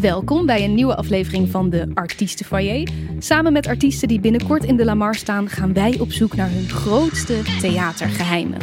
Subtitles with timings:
[0.00, 2.88] Welkom bij een nieuwe aflevering van de Artiestenfoyer.
[3.18, 6.68] Samen met artiesten die binnenkort in de Lamar staan, gaan wij op zoek naar hun
[6.68, 8.58] grootste theatergeheimen.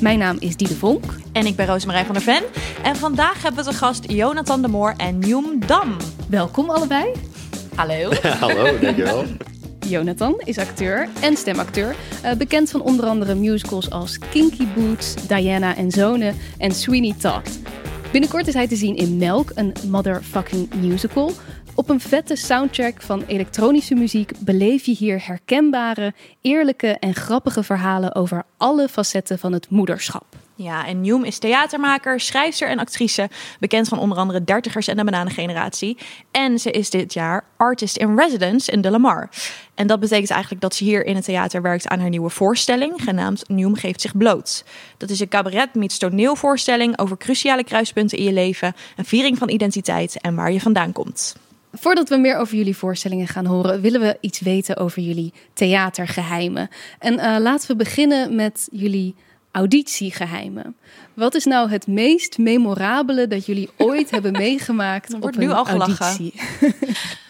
[0.00, 1.04] Mijn naam is Diede Vonk.
[1.32, 2.42] En ik ben Rosemarijn van der Ven.
[2.82, 5.96] En vandaag hebben we te gast Jonathan de Moor en Njoem Dam.
[6.28, 7.12] Welkom allebei.
[7.74, 8.10] Hallo.
[8.40, 9.24] Hallo, dankjewel.
[9.88, 11.94] Jonathan is acteur en stemacteur.
[12.22, 17.58] eh, bekend van onder andere musicals als Kinky Boots, Diana en Zonen en Sweeney Todd.
[18.12, 21.32] Binnenkort is hij te zien in Melk, een motherfucking musical.
[21.88, 28.14] Op een vette soundtrack van elektronische muziek beleef je hier herkenbare, eerlijke en grappige verhalen
[28.14, 30.24] over alle facetten van het moederschap.
[30.54, 33.28] Ja, en Njoem is theatermaker, schrijfster en actrice.
[33.60, 35.98] Bekend van onder andere Dertigers en de Bananengeneratie.
[36.30, 39.28] En ze is dit jaar artist in residence in De Lamar.
[39.74, 42.92] En dat betekent eigenlijk dat ze hier in het theater werkt aan haar nieuwe voorstelling,
[42.96, 44.64] genaamd Njoem geeft zich bloot.
[44.96, 49.48] Dat is een cabaret meets toneelvoorstelling over cruciale kruispunten in je leven, een viering van
[49.48, 51.36] identiteit en waar je vandaan komt.
[51.72, 56.68] Voordat we meer over jullie voorstellingen gaan horen, willen we iets weten over jullie theatergeheimen.
[56.98, 59.14] En eh, laten we beginnen met jullie
[59.50, 60.76] auditiegeheimen.
[61.14, 65.50] Wat is nou het meest memorabele dat jullie ooit hebben meegemaakt op wordt een nu
[65.50, 66.06] al gelachen.
[66.06, 66.34] auditie?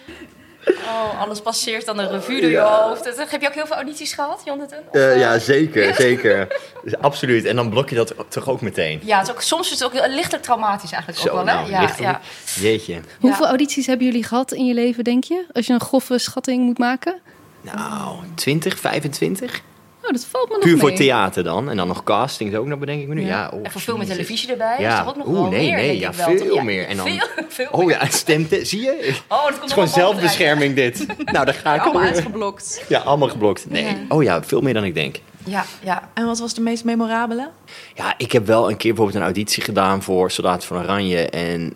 [0.89, 3.05] Oh, alles passeert dan een revue door je hoofd.
[3.05, 4.79] Dat- Heb je ook heel veel audities gehad, Jonathan?
[4.93, 6.47] Eh, eh, ja, zeker, zeker.
[6.85, 7.45] Dus absoluut.
[7.45, 9.01] En dan blok je dat toch ook meteen.
[9.03, 11.55] Ja, het is ook, soms is het ook heel- lichtelijk traumatisch eigenlijk ook wel, hè?
[11.55, 12.19] nou, ja, lichtelijk.
[12.55, 12.63] ja.
[12.63, 13.01] Jeetje.
[13.21, 15.45] Hoeveel audities hebben jullie gehad in je leven, denk je?
[15.53, 17.21] Als je een grove schatting moet maken?
[17.61, 19.61] Nou, 20, 25?
[20.09, 20.81] Oh, dat valt me nog Puur mee.
[20.81, 21.71] voor theater dan.
[21.71, 23.21] En dan nog castings ook nog, bedenk ik me nu.
[23.21, 23.27] Ja.
[23.29, 24.15] Ja, oh, En voor film jezus.
[24.15, 24.93] televisie erbij Ja.
[24.93, 26.37] is toch ook nog Oeh, wel nee, meer, nee, ja, wel.
[26.39, 26.87] veel meer.
[26.87, 28.65] En dan- Veel, veel Oh ja, stemte.
[28.65, 29.15] Zie je?
[29.29, 31.07] Oh, dat komt Het is gewoon zelfbescherming dit.
[31.33, 32.83] Nou, daar ga ik Allemaal uitgeblokt.
[32.89, 33.71] Ja, allemaal geblokt.
[33.71, 33.97] Nee.
[34.09, 35.17] Oh ja, veel meer dan ik denk.
[35.45, 36.09] Ja, ja.
[36.15, 37.49] En wat was de meest memorabele?
[37.95, 41.29] Ja, ik heb wel een keer bijvoorbeeld een auditie gedaan voor Soldaat van Oranje.
[41.29, 41.75] En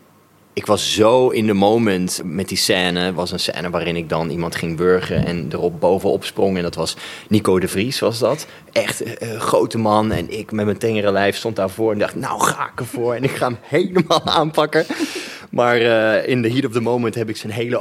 [0.53, 3.12] ik was zo in de moment met die scène.
[3.12, 6.57] Was een scène waarin ik dan iemand ging burgen en erop bovenop sprong.
[6.57, 6.96] En dat was
[7.29, 8.46] Nico de Vries, was dat.
[8.73, 10.13] Echt een eh, grote man.
[10.13, 13.14] En ik met mijn tengere lijf stond daarvoor en dacht, nou ga ik ervoor.
[13.14, 14.85] En ik ga hem helemaal aanpakken.
[15.51, 17.79] Maar eh, in de heat of the moment heb ik zijn hele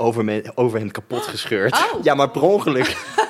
[0.55, 1.73] overhemd kapot gescheurd.
[1.73, 2.03] Oh.
[2.03, 2.95] Ja, maar per ongeluk.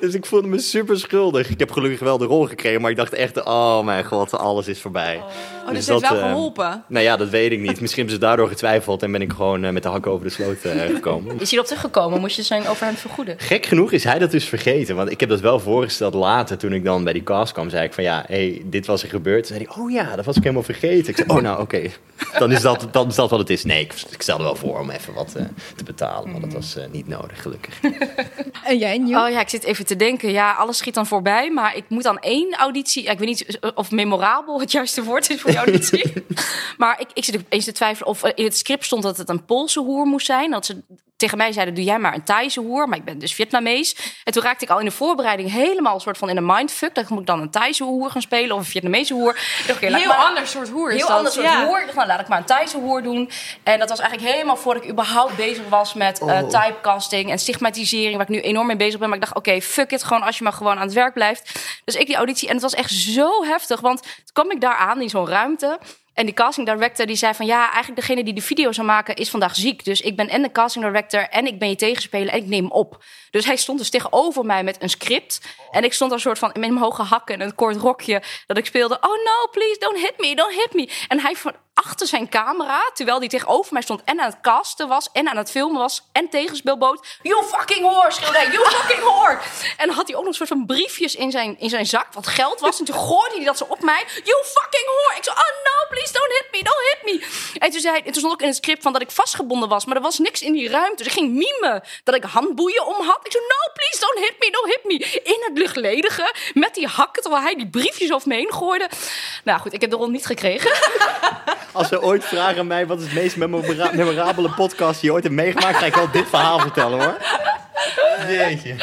[0.00, 1.50] Dus ik voelde me super schuldig.
[1.50, 4.68] Ik heb gelukkig wel de rol gekregen, maar ik dacht echt, oh mijn god, alles
[4.68, 5.16] is voorbij.
[5.16, 6.84] Oh, dus, het heeft wel eh, geholpen.
[6.86, 7.80] nou ja, dat weet ik niet.
[7.80, 10.32] Misschien hebben ze daardoor getwijfeld en ben ik gewoon eh, met de hak over de
[10.32, 11.40] sloot eh, gekomen.
[11.40, 12.20] Is hij erop teruggekomen?
[12.20, 13.34] Moest je zijn overhemd vergoeden?
[13.38, 14.96] Gek genoeg is hij dat dus vergeten.
[14.96, 17.70] Want ik heb dat wel voorgesteld later toen ik dan bij die cast kwam.
[17.70, 19.46] Zei ik van ja, hey, dit was er gebeurd.
[19.46, 21.08] Toen zei hij, oh ja, dat was ik helemaal vergeten.
[21.08, 21.90] Ik zei, oh nou oké,
[22.38, 23.64] dan, is dat, dan is dat wat het is.
[23.64, 25.44] Nee, ik, ik stelde wel voor om even wat eh,
[25.76, 26.30] te betalen.
[26.30, 27.80] Maar dat was eh, niet nodig, gelukkig.
[28.64, 29.18] En jij, Nieuw?
[29.18, 30.32] Oh ja, ik zit even te denken.
[30.32, 31.50] Ja, alles schiet dan voorbij.
[31.50, 33.02] Maar ik moet aan één auditie...
[33.04, 36.12] Ik weet niet of memorabel het juiste woord is voor die auditie.
[36.76, 39.44] maar ik, ik zit eens te twijfelen of in het script stond dat het een
[39.44, 40.50] Poolse hoer moest zijn.
[40.50, 40.82] Dat ze
[41.24, 42.88] tegen mij zeiden, doe jij maar een Thaise hoer.
[42.88, 43.96] Maar ik ben dus Vietnamees.
[44.24, 46.94] En toen raakte ik al in de voorbereiding helemaal een soort van in een mindfuck.
[46.94, 49.32] Dan moet ik dan een Thaise hoer gaan spelen of een Vietnamese hoer.
[49.66, 51.16] Dacht, oké, laat Heel maar- ander soort hoer is Heel dat.
[51.16, 51.66] ander soort Ja.
[51.66, 51.78] hoer.
[51.78, 53.30] Ik dacht, nou, laat ik maar een Thaise hoer doen.
[53.62, 56.48] En dat was eigenlijk helemaal voordat ik überhaupt bezig was met eh, Oh.
[56.48, 59.08] typecasting en stigmatisering, waar ik nu enorm mee bezig ben.
[59.08, 61.60] Maar ik dacht, oké, fuck it, gewoon als je maar gewoon aan het werk blijft.
[61.84, 64.76] Dus ik die auditie, en het was echt zo heftig, want toen kwam ik daar
[64.76, 65.78] aan in zo'n ruimte.
[66.14, 69.14] En die casting director die zei van ja, eigenlijk degene die de video zou maken
[69.14, 69.84] is vandaag ziek.
[69.84, 72.70] Dus ik ben en de casting director en ik ben je tegenspeler en ik neem
[72.70, 73.04] op.
[73.30, 75.40] Dus hij stond dus tegenover mij met een script.
[75.70, 78.56] En ik stond er soort van met mijn hoge hakken en een kort rokje dat
[78.56, 78.94] ik speelde.
[78.94, 80.90] Oh no, please don't hit me, don't hit me.
[81.08, 81.34] En hij
[81.74, 85.36] achter zijn camera, terwijl hij tegenover mij stond en aan het casten was en aan
[85.36, 87.06] het filmen was en tegenspeelboot.
[87.22, 88.50] You fucking whore, schreeuwde hij.
[88.50, 89.38] You fucking whore.
[89.76, 92.26] En had hij ook nog een soort van briefjes in zijn, in zijn zak, wat
[92.26, 92.78] geld was.
[92.78, 94.04] En toen gooide hij dat zo op mij.
[94.24, 95.16] You fucking whore.
[95.16, 97.58] Ik zei, oh no, please don't hit me, don't hit me.
[97.58, 99.84] En toen, zei, en toen stond ook in het script van dat ik vastgebonden was,
[99.84, 100.96] maar er was niks in die ruimte.
[100.96, 103.20] Dus ik ging mimen dat ik handboeien om had.
[103.22, 105.20] Ik zei, no, please don't hit me, don't hit me.
[105.22, 108.88] In het luchtledige, met die hakken, terwijl hij die briefjes over me heen gooide.
[109.44, 110.72] Nou goed, ik heb de rol niet gekregen.
[111.72, 115.14] Als ze ooit vragen aan mij wat is het meest memora- memorabele podcast die je
[115.14, 117.16] ooit hebt meegemaakt, ga ik wel dit verhaal vertellen hoor.
[118.28, 118.74] Jeetje.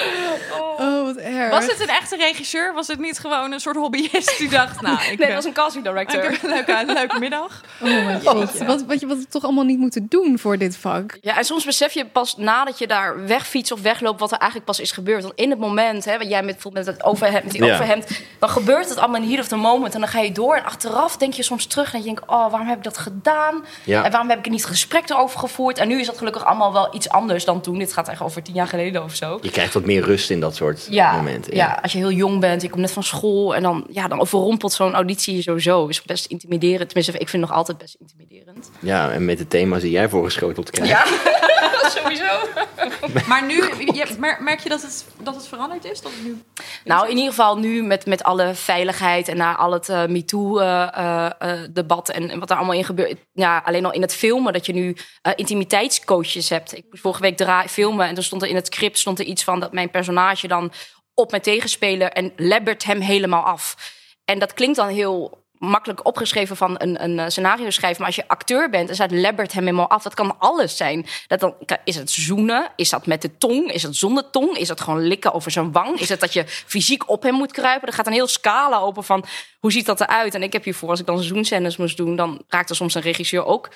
[0.80, 1.50] Oh, wat erg.
[1.52, 2.74] Was het een echte regisseur?
[2.74, 5.46] Was het niet gewoon een soort hobbyist die dacht, nou, ik, Nee, eh, dat was
[5.46, 6.22] een casting ik director.
[6.32, 7.62] heb een leuke, een leuke middag.
[7.82, 8.58] Oh mijn god.
[8.58, 11.18] Wat, wat, je, wat we toch allemaal niet moeten doen voor dit vak.
[11.22, 14.66] Ja, en soms besef je pas nadat je daar wegfietst of wegloopt wat er eigenlijk
[14.66, 15.22] pas is gebeurd.
[15.24, 17.74] Want in het moment, hè, wat jij met, met, het overhemd, met die Ja.
[17.74, 19.94] overhemd, dan gebeurt het allemaal in heat of the moment.
[19.94, 22.50] En dan ga je door en achteraf denk je soms terug en je denkt, oh,
[22.50, 23.66] waarom heb ik dat gedaan?
[23.84, 24.04] Ja.
[24.04, 25.78] En waarom heb ik er niet gesprek erover gevoerd?
[25.78, 27.78] En nu is dat gelukkig allemaal wel iets anders dan toen.
[27.80, 29.40] Dit gaat echt over tien jaar geleden of zo.
[29.42, 31.01] Je krijgt wat meer rust in dat soort Ja,
[31.50, 34.20] Ja, als je heel jong bent, je komt net van school en dan, ja, dan
[34.20, 35.88] overrompelt zo'n auditie je sowieso.
[35.88, 36.90] Is best intimiderend.
[36.90, 38.72] Tenminste, ik vind het nog altijd best intimiderend.
[38.80, 40.92] Ja, en met de thema's die jij voorgeschoteld krijgt.
[40.92, 41.06] Ja,
[42.02, 42.30] sowieso.
[43.28, 46.02] Maar nu, je, mer- merk je dat het, dat het veranderd is?
[46.02, 46.42] Dat het nu...
[46.84, 52.10] Nou, in ieder geval nu met, met alle veiligheid en na al het eh, MeToo-debat
[52.10, 53.18] en, en wat er allemaal in gebeurt.
[53.34, 56.78] Ja, alleen al in het filmen dat je nu eh, intimiteitscoaches hebt.
[56.78, 59.44] Ik moest vorige week filmen en er stond er in het script stond er iets
[59.44, 60.72] van dat mijn personage dan
[61.14, 63.76] op mijn tegenspeler en lebbert hem helemaal af.
[64.26, 67.98] En dat klinkt dan heel makkelijk opgeschreven van een, een eh, scenario schrijven.
[67.98, 70.04] Maar als je acteur bent en staat lebbert hem helemaal af.
[70.04, 71.06] Dat kan alles zijn.
[71.28, 72.72] Dat dan, is het zoenen?
[72.76, 73.72] Is dat met de tong?
[73.72, 74.58] Is het zonder tong?
[74.58, 76.00] Is het gewoon likken over zijn wang?
[76.00, 77.88] Is het dat je fysiek op hem moet kruipen?
[77.88, 79.26] Er gaat een heel scala open van
[79.60, 80.36] hoe ziet dat eruit?
[80.36, 82.16] En ik heb hiervoor, als ik dan zoenscènes moest doen...
[82.16, 83.70] dan raakte soms een regisseur ook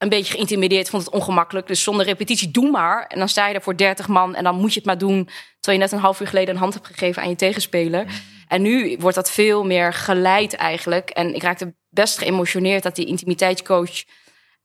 [0.00, 0.90] een beetje geïntimideerd.
[0.90, 1.66] Vond het ongemakkelijk.
[1.66, 3.06] Dus zonder repetitie, doe maar.
[3.06, 5.24] En dan sta je er voor 30 man en dan moet je het maar doen...
[5.60, 8.06] terwijl je net een half uur geleden een hand hebt gegeven aan je tegenspeler...
[8.50, 11.10] En nu wordt dat veel meer geleid eigenlijk.
[11.10, 14.04] En ik raakte best geëmotioneerd dat die intimiteitscoach...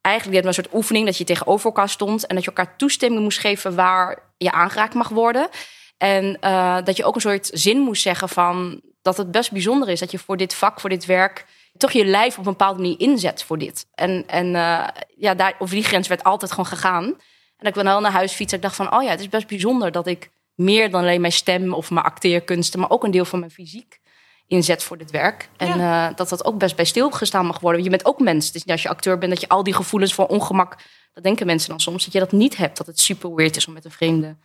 [0.01, 2.27] eigenlijk deed een soort oefening dat je tegenover elkaar stond...
[2.27, 5.49] en dat je elkaar toestemming moest geven waar je aangeraakt mag worden.
[5.97, 8.81] En uh, dat je ook een soort zin moest zeggen van...
[9.01, 11.45] dat het best bijzonder is dat je voor dit vak, voor dit werk...
[11.77, 13.87] toch je lijf op een bepaalde manier inzet voor dit.
[13.93, 14.87] En, en uh,
[15.17, 17.03] ja, daar, over die grens werd altijd gewoon gegaan.
[17.05, 17.15] En
[17.57, 18.93] dat ik dan wel naar huis fiets en ik dacht van...
[18.93, 22.05] oh ja, het is best bijzonder dat ik meer dan alleen mijn stem of mijn
[22.05, 23.99] acteerkunsten, maar ook een deel van mijn fysiek
[24.47, 25.49] inzet voor dit werk.
[25.57, 26.09] En ja.
[26.09, 27.83] uh, dat dat ook best bij stilgestaan mag worden.
[27.83, 28.51] Je bent ook mens.
[28.51, 30.75] Dus als je acteur bent, dat je al die gevoelens van ongemak,
[31.13, 32.77] dat denken mensen dan soms, dat je dat niet hebt.
[32.77, 34.35] Dat het super weird is om met een vreemde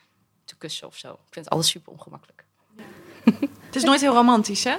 [0.45, 1.13] te kussen of zo.
[1.13, 2.45] Ik vind het alles super ongemakkelijk.
[3.67, 4.75] Het is nooit heel romantisch, hè?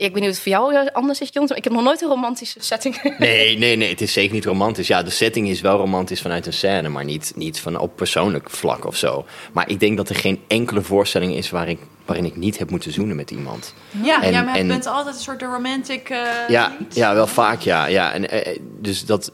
[0.00, 1.48] Ik weet niet of het voor jou anders is, Jons.
[1.48, 3.02] Maar ik heb nog nooit een romantische setting.
[3.18, 3.88] Nee, nee, nee.
[3.88, 4.86] Het is zeker niet romantisch.
[4.86, 8.50] Ja, de setting is wel romantisch vanuit een scène, maar niet, niet van op persoonlijk
[8.50, 9.26] vlak of zo.
[9.52, 12.70] Maar ik denk dat er geen enkele voorstelling is waar ik, waarin ik niet heb
[12.70, 13.74] moeten zoenen met iemand.
[14.02, 16.10] Ja, en, ja maar je bent altijd een soort de romantic.
[16.10, 16.18] Uh,
[16.48, 17.86] ja, ja, wel vaak, ja.
[17.86, 18.12] ja.
[18.12, 19.32] En, uh, dus dat,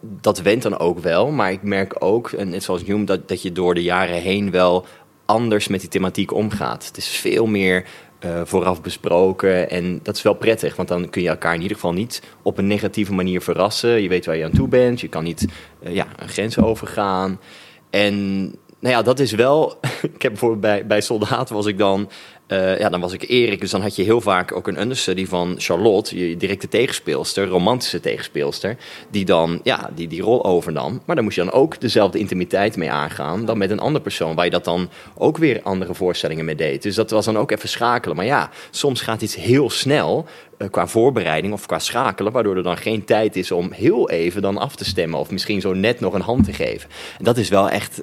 [0.00, 1.30] dat went dan ook wel.
[1.30, 4.50] Maar ik merk ook, en net zoals Joem, dat, dat je door de jaren heen
[4.50, 4.86] wel
[5.24, 6.86] anders met die thematiek omgaat.
[6.86, 7.84] Het is veel meer
[8.24, 9.70] uh, vooraf besproken.
[9.70, 12.58] En dat is wel prettig, want dan kun je elkaar in ieder geval niet op
[12.58, 14.02] een negatieve manier verrassen.
[14.02, 15.46] Je weet waar je aan toe bent, je kan niet
[15.80, 17.40] uh, ja, een grens overgaan.
[17.90, 18.40] En
[18.80, 19.78] nou ja, dat is wel.
[20.14, 22.10] ik heb bijvoorbeeld bij, bij Soldaten was ik dan.
[22.48, 25.26] Uh, ja, dan was ik Erik, dus dan had je heel vaak ook een understudy
[25.26, 28.76] van Charlotte, je directe tegenspeelster, romantische tegenspeelster,
[29.10, 31.02] die dan ja, die, die rol overnam.
[31.04, 34.34] Maar dan moest je dan ook dezelfde intimiteit mee aangaan dan met een andere persoon,
[34.34, 36.82] waar je dat dan ook weer andere voorstellingen mee deed.
[36.82, 38.16] Dus dat was dan ook even schakelen.
[38.16, 40.26] Maar ja, soms gaat iets heel snel
[40.58, 44.42] uh, qua voorbereiding of qua schakelen, waardoor er dan geen tijd is om heel even
[44.42, 46.90] dan af te stemmen of misschien zo net nog een hand te geven.
[47.18, 48.02] En dat is wel echt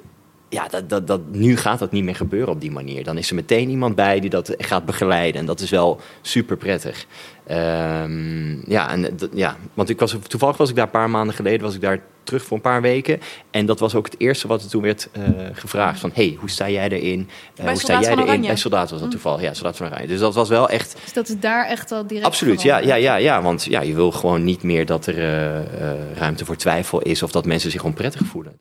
[0.56, 3.04] ja, dat, dat, dat, nu gaat dat niet meer gebeuren op die manier.
[3.04, 5.40] Dan is er meteen iemand bij die dat gaat begeleiden.
[5.40, 7.06] En dat is wel super prettig.
[7.50, 11.60] Um, ja, en, ja, want ik was, toevallig was ik daar een paar maanden geleden,
[11.60, 13.20] was ik daar terug voor een paar weken.
[13.50, 16.00] En dat was ook het eerste wat er toen werd uh, gevraagd.
[16.00, 17.28] Van, hey, hoe sta jij erin?
[17.60, 18.40] Uh, hoe sta jij erin?
[18.40, 19.40] Bij Soldaat was dat toevallig.
[19.40, 20.06] Ja, Soldaat van Oranje.
[20.06, 20.96] Dus dat was wel echt...
[21.04, 23.42] Dus dat is daar echt al direct Absoluut, ja, ja, ja, ja.
[23.42, 27.22] Want ja, je wil gewoon niet meer dat er uh, ruimte voor twijfel is...
[27.22, 28.60] of dat mensen zich onprettig voelen.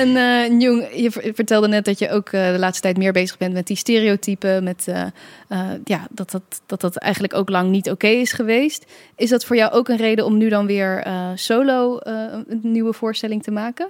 [0.00, 3.38] En uh, Jong, je vertelde net dat je ook uh, de laatste tijd meer bezig
[3.38, 4.64] bent met die stereotypen.
[4.64, 5.04] Met uh,
[5.84, 8.84] ja, dat, dat, dat dat eigenlijk ook lang niet oké is geweest.
[9.16, 13.42] Is dat voor jou ook een reden om nu dan weer solo een nieuwe voorstelling
[13.42, 13.88] te maken?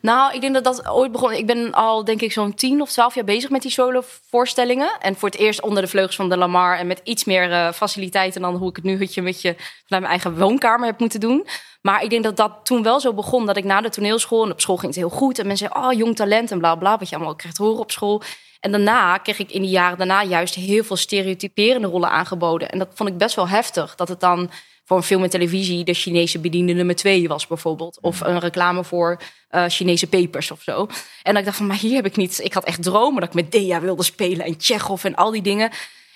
[0.00, 1.32] Nou, ik denk dat dat ooit begon.
[1.32, 4.90] Ik ben al, denk ik, zo'n tien of twaalf jaar bezig met die solo-voorstellingen.
[5.00, 6.78] En voor het eerst onder de vleugels van de Lamar.
[6.78, 10.04] En met iets meer uh, faciliteiten dan hoe ik het nu een beetje vanuit mijn
[10.04, 11.46] eigen woonkamer heb moeten doen.
[11.82, 13.46] Maar ik denk dat dat toen wel zo begon.
[13.46, 15.38] Dat ik na de toneelschool, en op school ging het heel goed.
[15.38, 16.98] En mensen oh, jong talent en bla bla.
[16.98, 18.22] Wat je allemaal krijgt horen op school.
[18.60, 22.70] En daarna kreeg ik in die jaren daarna juist heel veel stereotyperende rollen aangeboden.
[22.70, 23.94] En dat vond ik best wel heftig.
[23.94, 24.50] Dat het dan
[24.86, 27.98] voor een film en televisie de Chinese bediende nummer twee was bijvoorbeeld.
[28.00, 30.86] Of een reclame voor uh, Chinese pepers of zo.
[31.22, 32.40] En dat ik dacht van, maar hier heb ik niet...
[32.42, 35.42] Ik had echt dromen dat ik met Dea wilde spelen en Tsjechov en al die
[35.42, 35.70] dingen.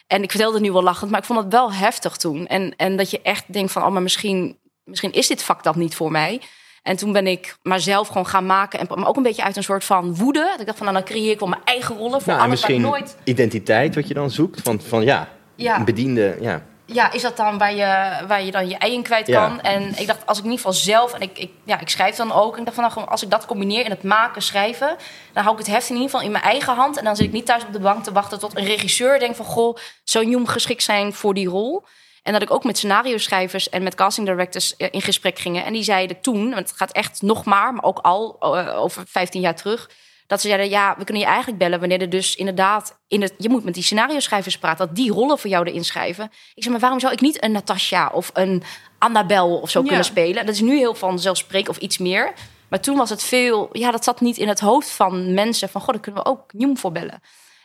[0.06, 2.46] En ik vertelde het nu wel lachend, maar ik vond het wel heftig toen.
[2.46, 5.78] En, en dat je echt denkt van, oh, maar misschien, misschien is dit vak dan
[5.78, 6.40] niet voor mij.
[6.82, 8.78] En toen ben ik maar zelf gewoon gaan maken.
[8.78, 10.48] En maar ook een beetje uit een soort van woede.
[10.50, 12.20] Dat ik dacht van, nou, dan creëer ik wel mijn eigen rollen.
[12.20, 13.16] Voor nou, alles misschien nooit...
[13.24, 14.60] identiteit wat je dan zoekt.
[14.62, 15.78] Van, van ja, ja.
[15.78, 19.02] een bediende, ja ja, is dat dan waar je, waar je dan je ei in
[19.02, 19.54] kwijt kan?
[19.54, 19.62] Ja.
[19.62, 22.16] En ik dacht, als ik in ieder geval zelf, en ik, ik, ja, ik schrijf
[22.16, 22.52] dan ook.
[22.52, 24.96] En ik dacht van, nou, als ik dat combineer in het maken, schrijven,
[25.32, 26.98] dan hou ik het heft in ieder geval in mijn eigen hand.
[26.98, 29.36] En dan zit ik niet thuis op de bank te wachten tot een regisseur denkt
[29.36, 31.84] van, goh, zou Jong geschikt zijn voor die rol?
[32.22, 35.64] En dat ik ook met scenario schrijvers en met casting directors in gesprek ging.
[35.64, 39.02] En die zeiden toen, want het gaat echt nog maar, maar ook al uh, over
[39.06, 39.90] 15 jaar terug
[40.30, 42.98] Dat ze zeiden, ja, we kunnen je eigenlijk bellen wanneer er dus inderdaad...
[43.08, 45.84] In het, je moet met die scenario schrijvers praten, dat die rollen voor jou erin
[45.84, 46.30] schrijven.
[46.54, 48.62] Ik zeg, maar waarom zou ik niet een Natasha of een
[48.98, 49.86] Annabel of zo Ja.
[49.86, 50.46] kunnen spelen?
[50.46, 52.32] Dat is nu heel vanzelfsprekend of iets meer.
[52.68, 55.68] Maar toen was het veel, ja, dat zat niet in het hoofd van mensen.
[55.68, 57.20] Van, god, daar kunnen we ook Nieuw voor bellen.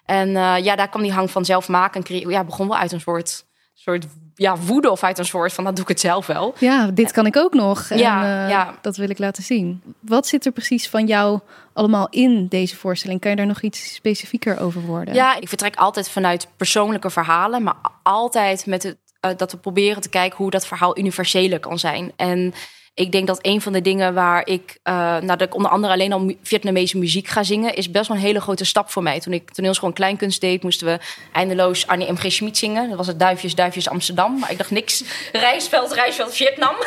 [0.05, 2.03] En eh, ja, daar kwam die hang van zelf maken.
[2.03, 4.05] En ja, begon wel uit een soort, soort
[4.35, 6.53] ja, woede of uit een soort van, dat doe ik het zelf wel.
[6.57, 7.89] Ja, dit kan ik ook nog.
[7.89, 8.03] En, eh,
[8.49, 8.75] ja.
[8.81, 9.81] Dat wil ik laten zien.
[9.99, 11.39] Wat zit er precies van jou
[11.73, 13.19] allemaal in deze voorstelling?
[13.19, 15.13] Kan je daar nog iets specifieker over worden?
[15.13, 20.01] Ja, ik vertrek altijd vanuit persoonlijke verhalen, maar altijd met het, eh, dat we proberen
[20.01, 22.11] te kijken hoe dat verhaal universeler kan zijn.
[22.15, 22.53] En
[22.95, 26.13] ik denk dat een van de dingen waar ik, nou, dat ik onder andere alleen
[26.13, 29.19] al Vietnamese muziek ga zingen, is best wel een hele grote stap voor mij.
[29.19, 30.99] Toen ik toneelschool kleinkunst deed, moesten we
[31.31, 32.15] eindeloos Annie M.
[32.15, 32.31] G.
[32.31, 32.87] Schmid zingen.
[32.87, 34.39] Dat was het Duifjes, Duifjes Amsterdam.
[34.39, 35.03] Maar ik dacht niks.
[35.31, 36.75] Rijsveld, Rijsveld, Vietnam.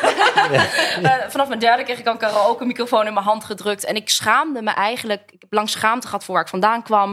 [1.03, 3.85] Eh, vanaf mijn derde kreeg ik een karaoke microfoon in mijn hand gedrukt.
[3.85, 5.23] En ik schaamde me eigenlijk.
[5.31, 7.13] Ik heb lang schaamte gehad voor waar ik vandaan kwam.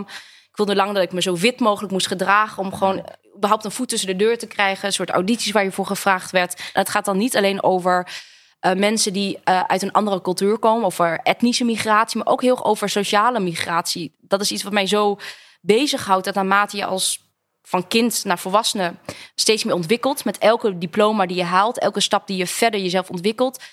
[0.49, 2.63] Ik wilde lang dat ik me zo wit mogelijk moest gedragen.
[2.63, 4.85] Om gewoon überhaupt een voet tussen de deur te krijgen.
[4.85, 6.55] Een soort audities waar je voor gevraagd werd.
[6.55, 8.07] En het gaat dan niet alleen over
[8.65, 10.85] eh, mensen die eh, uit een andere cultuur komen.
[10.85, 12.17] Over etnische migratie.
[12.17, 14.15] Maar ook heel over sociale migratie.
[14.21, 15.17] Dat is iets wat mij zo
[15.61, 16.25] bezighoudt.
[16.25, 17.23] Dat naarmate je als
[17.63, 18.93] van kind naar volwassene
[19.35, 20.25] steeds meer ontwikkelt.
[20.25, 23.63] Met elke diploma die je haalt, elke stap die je verder jezelf ontwikkelt,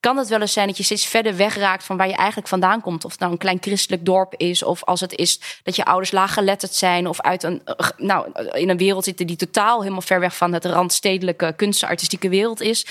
[0.00, 2.80] kan het wel eens zijn dat je steeds verder wegraakt van waar je eigenlijk vandaan
[2.80, 3.04] komt.
[3.04, 6.10] Of het nou een klein christelijk dorp is, of als het is dat je ouders
[6.10, 10.20] laaggeletterd zijn, of uit een, eh, nou, in een wereld zitten die totaal helemaal ver
[10.20, 12.86] weg van het randstedelijke kunstartistieke wereld is.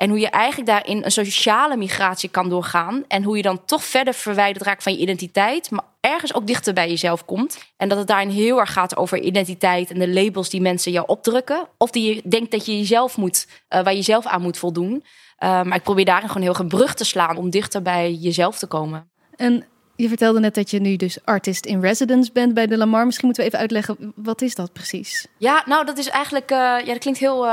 [0.00, 3.04] En hoe je eigenlijk daarin een sociale migratie kan doorgaan.
[3.08, 5.70] En hoe je dan toch verder verwijderd raakt van je identiteit.
[5.70, 7.58] Maar ergens ook dichter bij jezelf komt.
[7.76, 11.06] En dat het daarin heel erg gaat over identiteit en de labels die mensen jou
[11.06, 11.68] opdrukken.
[11.78, 15.04] Of die je denkt dat je jezelf moet, eh, waar je zelf aan moet voldoen.
[15.36, 18.12] Eh, maar ik probeer daarin gewoon heel erg een brug te slaan om dichter bij
[18.12, 19.10] jezelf te komen.
[19.36, 19.64] En
[19.96, 23.04] je vertelde net dat je nu dus artist in residence bent bij de Lamar.
[23.04, 25.26] Misschien moeten we even uitleggen, wat is dat precies?
[25.38, 26.50] Ja, nou, dat is eigenlijk.
[26.50, 27.46] eh, ja, dat klinkt heel.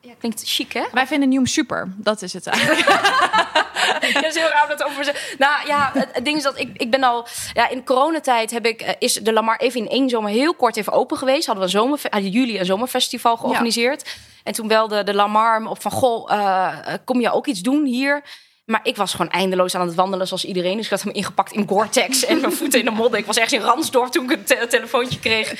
[0.00, 0.82] Ja, klinkt chic, hè?
[0.92, 1.92] Wij vinden Nieuw super.
[1.96, 2.88] Dat is het eigenlijk.
[4.00, 6.58] Ja, dat is heel raar dat over te Nou ja, het, het ding is dat
[6.58, 7.26] ik, ik ben al...
[7.52, 10.76] Ja, in coronatijd heb ik, eh, is de Lamar even in één zomer heel kort
[10.76, 11.46] even open geweest.
[11.46, 14.16] Hadden we een zomer, hadden jullie een zomerfestival georganiseerd.
[14.44, 15.90] En toen belde de Lamar me op van...
[15.90, 18.22] Goh, eh, kom je ook iets doen hier?
[18.64, 20.76] Maar ik was gewoon eindeloos aan het wandelen zoals iedereen.
[20.76, 23.18] Dus ik had hem ingepakt in Gore-Tex en mijn voeten in de modder.
[23.18, 25.50] Ik was ergens in Ransdorp toen ik een te- telefoontje kreeg.
[25.50, 25.56] En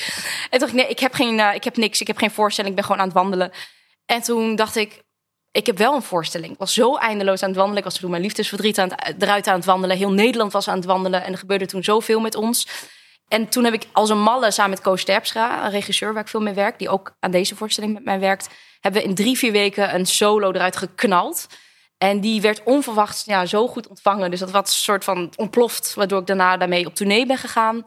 [0.51, 2.01] toen dacht ik, nee, ik heb, geen, eh, ik heb niks.
[2.01, 2.71] Ik heb geen voorstelling.
[2.75, 3.53] Ik ben gewoon aan het wandelen.
[4.11, 5.03] En toen dacht ik,
[5.51, 6.53] ik heb wel een voorstelling.
[6.53, 7.79] Ik was zo eindeloos aan het wandelen.
[7.79, 9.97] Ik was toen mijn liefdesverdriet aan het, eruit aan het wandelen.
[9.97, 11.25] Heel Nederland was aan het wandelen.
[11.25, 12.67] En er gebeurde toen zoveel met ons.
[13.29, 16.29] En toen heb ik als een malle samen met Koos Terpstra, een regisseur waar ik
[16.29, 18.49] veel mee werk, die ook aan deze voorstelling met mij werkt,
[18.81, 21.47] hebben we in drie, vier weken een solo eruit geknald.
[21.99, 24.31] En die werd onverwachts ja, zo goed ontvangen.
[24.31, 27.85] Dus dat was een soort van ontploft, waardoor ik daarna daarmee op tournee ben gegaan.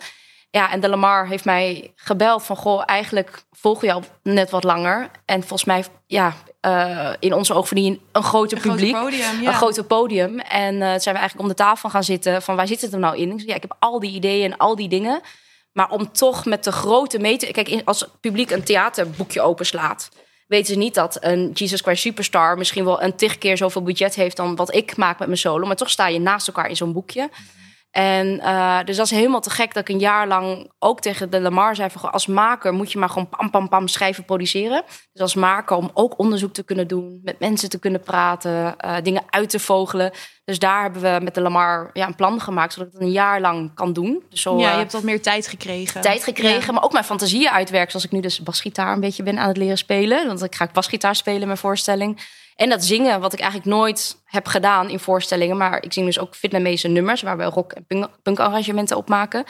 [0.53, 2.55] Ja, en de Lamar heeft mij gebeld van...
[2.55, 5.09] goh, eigenlijk volgen we jou net wat langer.
[5.25, 8.95] En volgens mij, ja, eh, in onze ogen verdien je een groter Een groot publiek.
[8.95, 9.47] podium, ja.
[9.47, 10.39] Een groter podium.
[10.39, 12.55] En eh, zijn we eigenlijk om de tafel gaan zitten van...
[12.55, 13.31] waar zit het er nou in?
[13.31, 15.21] Ik zei, ja, ik heb al die ideeën en al die dingen.
[15.71, 17.51] Maar om toch met de grote meter...
[17.51, 20.09] Kijk, als het publiek een theaterboekje openslaat...
[20.47, 22.57] weten ze niet dat een Jesus Christ Superstar...
[22.57, 24.37] misschien wel een tig keer zoveel budget heeft...
[24.37, 25.67] dan wat ik maak met mijn solo.
[25.67, 27.29] Maar toch sta je naast elkaar in zo'n boekje.
[27.93, 31.29] En eh, dus dat is helemaal te gek dat ik een jaar lang ook tegen
[31.29, 34.83] de Lamar zei: van, als maker moet je maar gewoon pam, pam, pam schrijven, produceren.
[35.11, 38.95] Dus als maker om ook onderzoek te kunnen doen, met mensen te kunnen praten, eh,
[39.03, 40.11] dingen uit te vogelen.
[40.45, 43.11] Dus daar hebben we met de Lamar ja, een plan gemaakt, zodat ik het een
[43.11, 44.23] jaar lang kan doen.
[44.29, 46.01] Dus zo, ja, je eh, hebt wat meer tijd gekregen.
[46.01, 46.71] tijd gekregen, Ja.
[46.71, 47.91] maar ook mijn fantasieën uitwerken.
[47.91, 50.27] Zoals ik nu dus basgitaar een beetje ben aan het leren spelen.
[50.27, 52.21] Want ik ga basgitaar spelen in mijn voorstelling.
[52.55, 55.57] En dat zingen, wat ik eigenlijk nooit heb gedaan in voorstellingen.
[55.57, 59.43] Maar ik zing dus ook Vietnamese nummers, waar we rock- en punk- punk-arrangementen op maken.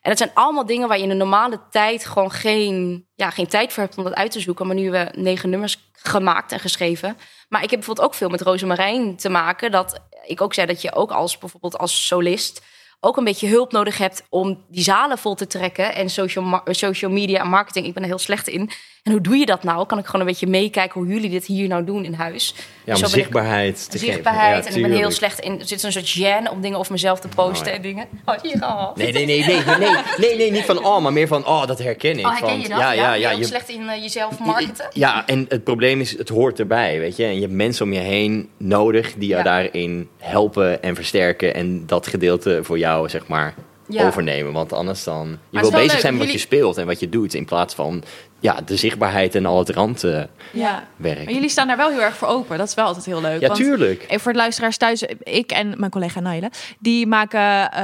[0.00, 3.46] En dat zijn allemaal dingen waar je in de normale tijd gewoon geen, ja, geen
[3.46, 4.66] tijd voor hebt om dat uit te zoeken.
[4.66, 7.16] Maar nu hebben we negen nummers gemaakt en geschreven.
[7.48, 9.70] Maar ik heb bijvoorbeeld ook veel met Rosemarijn te maken.
[9.70, 12.62] Dat ik ook zei dat je ook als bijvoorbeeld als solist
[13.00, 15.94] ook een beetje hulp nodig hebt om die zalen vol te trekken.
[15.94, 18.70] En social, social media en marketing, ik ben er heel slecht in.
[19.02, 19.86] En hoe doe je dat nou?
[19.86, 22.54] Kan ik gewoon een beetje meekijken hoe jullie dit hier nou doen in huis?
[22.84, 24.56] Ja, Dus om zo ben ik- zichtbaarheid te zichtbaarheid.
[24.66, 24.70] geven.
[24.78, 25.60] en ik ben heel slecht in.
[25.60, 27.76] Er zit een soort gêne om dingen over mezelf te posten Oh, ja.
[27.76, 28.06] en dingen.
[28.24, 28.94] Oh, hier, oh.
[28.96, 29.88] Nee, nee, nee, nee, nee,
[30.18, 32.26] nee, nee, niet van oh, maar meer van oh, dat herken ik.
[32.26, 32.78] Oh, herken je dat?
[32.78, 33.28] Ja, ja, ja.
[33.28, 34.88] je ook je- slecht in eh, jezelf marketen?
[34.92, 37.24] Ja, en het probleem is, het hoort erbij, weet je.
[37.24, 41.54] En je hebt mensen om je heen nodig die jou daarin helpen en versterken.
[41.54, 43.54] En dat gedeelte voor jou, zeg maar,
[43.88, 44.06] Ja.
[44.06, 44.52] overnemen.
[44.52, 45.38] Want anders dan...
[45.50, 47.34] Je wil bezig leuk, zijn met wat je speelt en wat je doet.
[47.34, 48.02] In plaats van
[48.40, 50.30] ja, de zichtbaarheid en al het randwerk.
[50.52, 50.84] Ja.
[50.96, 52.58] Maar jullie staan daar wel heel erg voor open.
[52.58, 53.40] Dat is wel altijd heel leuk.
[53.40, 54.02] Ja, want- tuurlijk.
[54.02, 57.82] Even voor de luisteraars thuis, ik en mijn collega Naile, die maken eh,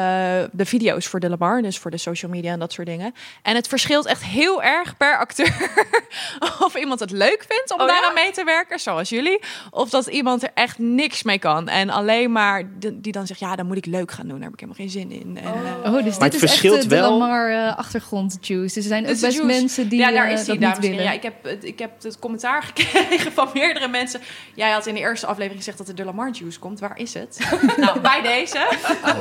[0.53, 3.15] de video's voor de Lamar, dus voor de social media en dat soort dingen.
[3.43, 5.71] En het verschilt echt heel erg per acteur
[6.67, 7.93] of iemand het leuk vindt om Oh, ja?
[7.93, 11.91] daaraan mee te werken, zoals jullie, of dat iemand er echt niks mee kan en
[11.91, 14.53] alleen maar de- die dan zegt, ja, dan moet ik leuk gaan doen, daar heb
[14.53, 15.39] ik helemaal geen zin in.
[15.43, 15.45] En,
[15.85, 18.75] eh, Oh, dus Maar dit het is verschilt echt de wel- Lamar eh, achtergrond juice.
[18.75, 19.45] Dus er zijn ook best juice.
[19.45, 20.97] mensen die ja, daar eh, is dames en willen.
[20.97, 21.05] heren.
[21.05, 24.21] Ja, ik heb, het, ik heb het commentaar gekregen van meerdere mensen.
[24.55, 26.81] Jij had in de eerste aflevering gezegd dat er de Lamar Juice komt.
[26.81, 27.39] Waar is het?
[27.77, 28.67] nou, bij deze.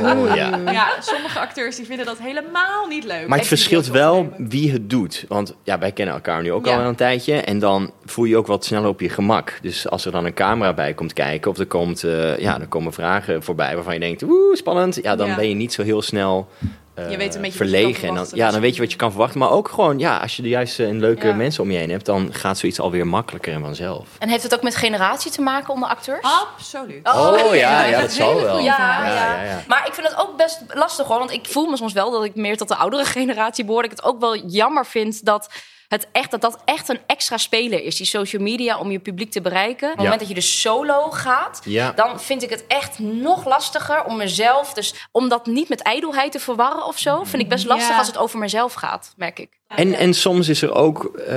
[0.01, 0.57] Oh, ja.
[0.71, 3.27] Ja, sommige acteurs die vinden dat helemaal niet leuk.
[3.27, 4.49] Maar het verschilt wel opnemen.
[4.49, 5.25] wie het doet.
[5.27, 6.75] Want ja, wij kennen elkaar nu ook Ja.
[6.75, 7.33] al een tijdje.
[7.41, 9.59] En dan voel je je ook wat sneller op je gemak.
[9.61, 11.51] Dus als er dan een camera bij komt kijken...
[11.51, 14.21] of er, komt, eh, ja, er komen vragen voorbij waarvan je denkt...
[14.21, 14.99] woe, spannend.
[15.01, 15.35] Ja, dan Ja.
[15.35, 16.49] ben je niet zo heel snel...
[16.95, 18.07] eh, Je weet een beetje wat je kan verlegen.
[18.07, 19.39] En dan, ja, dan weet je wat je kan verwachten.
[19.39, 21.33] Maar ook gewoon, ja, als je de juiste en leuke Ja.
[21.33, 22.05] mensen om je heen hebt...
[22.05, 24.07] dan gaat zoiets alweer makkelijker en vanzelf.
[24.19, 26.21] En heeft het ook met generatie te maken onder acteurs?
[26.53, 27.07] Absoluut.
[27.13, 28.49] Oh, ja, ja, dat zal wel.
[28.49, 29.05] goeie Ja, vraag.
[29.07, 29.63] ja, Ja, ja, ja.
[29.67, 31.17] Maar ik vind het ook best lastig hoor.
[31.19, 33.81] Want ik voel me soms wel dat ik meer tot de oudere generatie behoor.
[33.81, 35.49] Dat ik het ook wel jammer vind dat
[35.93, 37.95] het echt, dat, dat echt een extra speler is.
[37.95, 39.87] Die social media om je publiek te bereiken.
[39.87, 40.03] Op het Ja.
[40.03, 41.61] moment dat je dus solo gaat.
[41.63, 41.91] Ja.
[41.91, 44.73] Dan vind ik het echt nog lastiger om mezelf.
[44.73, 47.23] Dus om dat niet met ijdelheid te verwarren of zo.
[47.23, 47.97] Vind ik best lastig Ja.
[47.97, 49.49] als het over mezelf gaat, merk ik.
[49.67, 51.35] En, en soms is er ook, eh,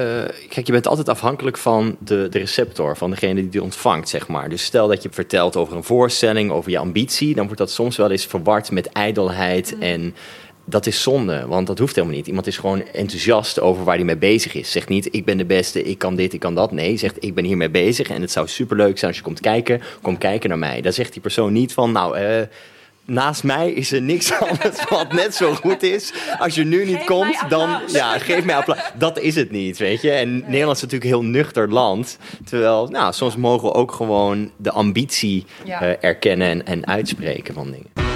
[0.49, 4.29] kijk, je bent altijd afhankelijk van de, de receptor, van degene die die ontvangt, zeg
[4.29, 4.49] maar.
[4.49, 7.97] Dus stel dat je vertelt over een voorstelling, over je ambitie, dan wordt dat soms
[7.97, 10.15] wel eens verward met ijdelheid en
[10.69, 12.27] dat is zonde, want dat hoeft helemaal niet.
[12.27, 14.71] Iemand is gewoon enthousiast over waar hij mee bezig is.
[14.71, 16.73] Zegt niet, ik ben de beste, ik kan dit, ik kan dat.
[16.73, 19.81] Nee, zegt, ik ben hiermee bezig en het zou superleuk zijn als je komt kijken.
[20.03, 20.81] Kom kijken naar mij.
[20.81, 22.43] Dan zegt die persoon niet van, nou, eh,
[23.05, 26.13] naast mij is er niks anders wat net zo goed is.
[26.39, 28.79] Als je nu niet Geef komt, dan ja, geef mij applaus.
[28.99, 30.11] Dat is het niet, weet je.
[30.11, 32.19] En Nederland is natuurlijk een heel nuchter land.
[32.45, 35.81] Terwijl, nou, soms mogen we ook gewoon de ambitie Ja.
[35.81, 38.16] eh, erkennen en, en uitspreken van dingen.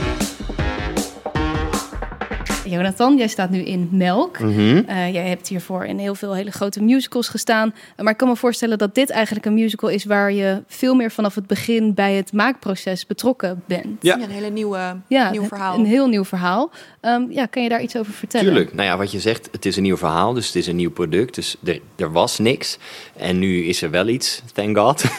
[2.70, 4.38] Jonathan, jij staat nu in Melk.
[4.38, 4.82] Mhm.
[4.86, 7.74] Eh, jij hebt hiervoor in heel veel hele grote musicals gestaan.
[7.96, 11.10] Maar ik kan me voorstellen dat dit eigenlijk een musical is waar je veel meer
[11.10, 13.86] vanaf het begin bij het maakproces betrokken bent.
[14.00, 14.16] Ja.
[14.16, 15.78] Ja, een hele nieuwe, Ja, nieuw verhaal.
[15.78, 16.70] Een heel nieuw verhaal.
[17.00, 18.46] Ehm, ja, kan je daar iets over vertellen?
[18.46, 18.74] Tuurlijk.
[18.74, 20.90] Nou ja, wat je zegt, het is een nieuw verhaal, dus het is een nieuw
[20.90, 21.34] product.
[21.34, 22.78] Dus er, er was niks.
[23.16, 25.04] En nu is er wel iets, thank God.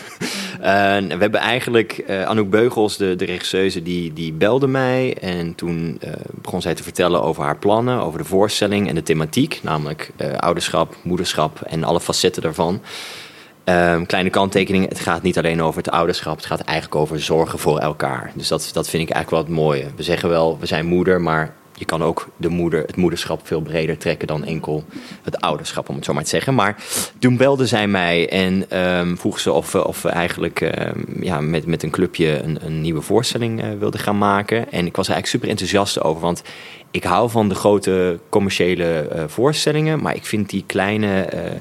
[0.61, 5.17] En we hebben eigenlijk, eh, Anouk Beugels, de, de regisseuse, die, die belde mij.
[5.21, 9.03] En toen eh, begon zij te vertellen over haar plannen, over de voorstelling en de
[9.03, 9.59] thematiek.
[9.63, 12.81] Namelijk eh, ouderschap, moederschap en alle facetten daarvan.
[13.63, 16.35] Ehm, kleine kanttekening, het gaat niet alleen over het ouderschap.
[16.35, 18.31] Het gaat eigenlijk over zorgen voor elkaar.
[18.35, 19.85] Dus dat, dat vind ik eigenlijk wel het mooie.
[19.95, 23.61] We zeggen wel, we zijn moeder, maar je kan ook de moeder, het moederschap veel
[23.61, 24.83] breder trekken dan enkel
[25.23, 26.55] het ouderschap, om het zo maar te zeggen.
[26.55, 26.83] Maar
[27.19, 31.65] toen belde zij mij en ehm, vroeg ze of we, of eigenlijk ehm, ja, met,
[31.65, 34.71] met een clubje een, een nieuwe voorstelling eh, wilden gaan maken.
[34.71, 36.43] En ik was er eigenlijk super enthousiast over, want
[36.91, 41.51] ik hou van de grote commerciële eh, voorstellingen, maar ik vind die kleine eh,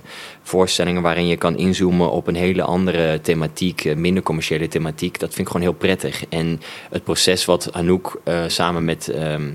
[0.42, 5.40] voorstellingen waarin je kan inzoomen op een hele andere thematiek, minder commerciële thematiek, dat vind
[5.40, 6.24] ik gewoon heel prettig.
[6.28, 9.50] En het proces wat Anouk samen met ehm,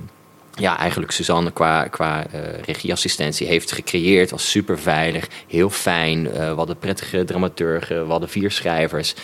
[0.56, 4.32] ja, eigenlijk Suzanne qua, qua eh, regieassistentie heeft gecreëerd.
[4.32, 6.32] Was super veilig, heel fijn.
[6.32, 9.16] Eh, we hadden prettige dramaturgen, we hadden vier schrijvers.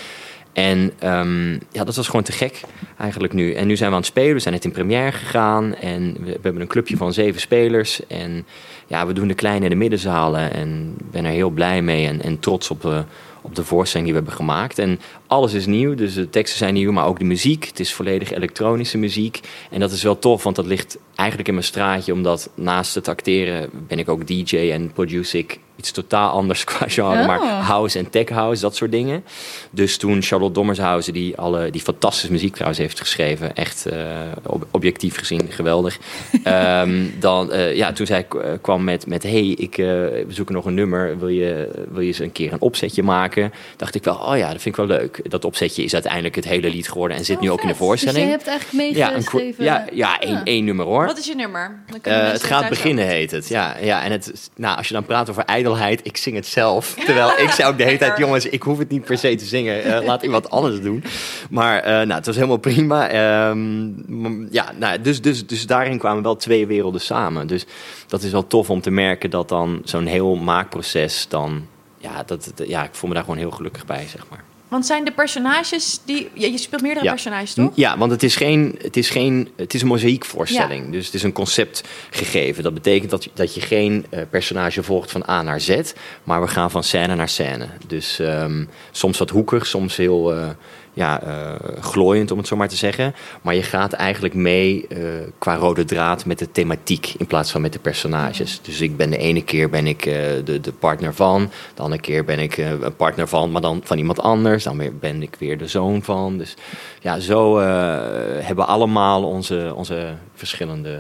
[0.54, 2.62] En ehm, ja, dat was gewoon te gek
[2.98, 3.54] eigenlijk nu.
[3.54, 5.76] En nu zijn we aan het spelen, we zijn net in première gegaan.
[5.76, 8.08] En we, hebben een clubje van zeven spelers.
[8.08, 8.46] En
[8.88, 10.54] ja, we doen de kleine en de middenzalen.
[10.54, 13.00] En ben er heel blij mee en, en trots op, eh,
[13.42, 14.80] op de voorstelling die we hebben gemaakt.
[14.80, 17.66] En alles is nieuw, dus de teksten zijn nieuw, maar ook de muziek.
[17.66, 19.40] Het is volledig elektronische muziek.
[19.70, 22.14] En dat is wel tof, want dat ligt eigenlijk in mijn straatje.
[22.14, 26.88] Omdat naast het acteren ben ik ook DJ en produce ik iets totaal anders qua
[26.88, 27.20] genre.
[27.22, 27.28] Oh.
[27.28, 29.24] Maar house en tech house, dat soort dingen.
[29.72, 33.56] Dus toen Charlotte Dommershausen, die, alle, die fantastische muziek trouwens heeft geschreven.
[33.56, 33.98] Echt eh,
[34.46, 35.98] ob- objectief gezien geweldig.
[36.44, 40.66] Ehm, dan, eh, ja, toen zij eh, kwam met, met hey, ik, we zoeken nog
[40.66, 41.20] een nummer.
[41.20, 43.52] Wil je, wil je eens een keer een opzetje maken?
[43.78, 45.30] Dacht ik wel, oh ja, dat vind ik wel leuk.
[45.30, 47.80] Dat opzetje is uiteindelijk het hele lied geworden en zit nu ook in de Dus
[47.80, 48.30] je voorstelling.
[48.30, 49.64] hebt eigenlijk ja, een, meegeschreven.
[49.64, 50.44] ja, ja, één, Ja.
[50.44, 51.11] één nummer hoor.
[51.12, 51.84] Wat is je nummer?
[51.88, 53.48] Dan Eh, het gaat beginnen, heet het.
[53.48, 56.94] Ja, ja en het, nou, als je dan praat over ijdelheid, ik zing het zelf.
[57.06, 59.46] Terwijl ik zei ook de hele tijd, jongens, ik hoef het niet per se te
[59.46, 59.84] zingen.
[59.84, 61.04] Eh, laat iemand anders doen.
[61.50, 63.10] Maar eh, nou, het was helemaal prima.
[63.10, 67.48] Ehm, ja, nou, dus, dus, dus daarin kwamen wel twee werelden samen.
[67.48, 67.66] Dus
[68.08, 71.68] dat is wel tof om te merken dat dan zo'n heel maakproces dan...
[71.98, 74.44] Ja, dat- ja, ik voel me daar gewoon heel gelukkig bij, zeg maar.
[74.72, 76.30] Want zijn de personages die...
[76.34, 77.12] Ja, je speelt meerdere Ja.
[77.12, 77.72] personages, toch?
[77.76, 80.92] Ja, want het is, geen, het is, geen, het is een mozaïekvoorstelling.
[80.92, 82.64] Dus het is een concept gegeven.
[82.64, 85.80] Dat betekent dat, je- dat je geen eh, personage volgt van A naar Z,
[86.24, 87.68] maar we gaan van scène naar scène.
[87.88, 90.50] Dus ehm, soms wat hoekig, soms heel eh,
[90.94, 93.16] ja, eh, glooiend, om het zo maar te zeggen.
[93.42, 95.00] Maar je gaat eigenlijk mee eh,
[95.38, 98.60] qua rode draad met de thematiek in plaats van met de personages.
[98.62, 102.02] Dus ik ben de ene keer ben ik eh, de, de partner van, de andere
[102.02, 104.64] keer ben ik een partner van, maar dan van iemand anders.
[104.64, 106.38] Dan weer ben ik weer de zoon van.
[106.38, 106.56] Dus
[107.02, 111.00] ja, zo hebben we allemaal onze, onze verschillende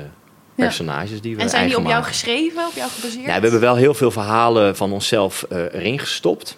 [0.55, 3.25] personages die we En zijn die op jou geschreven, op jou gebaseerd?
[3.25, 6.57] Ja, we hebben wel heel veel verhalen van onszelf erin gestopt.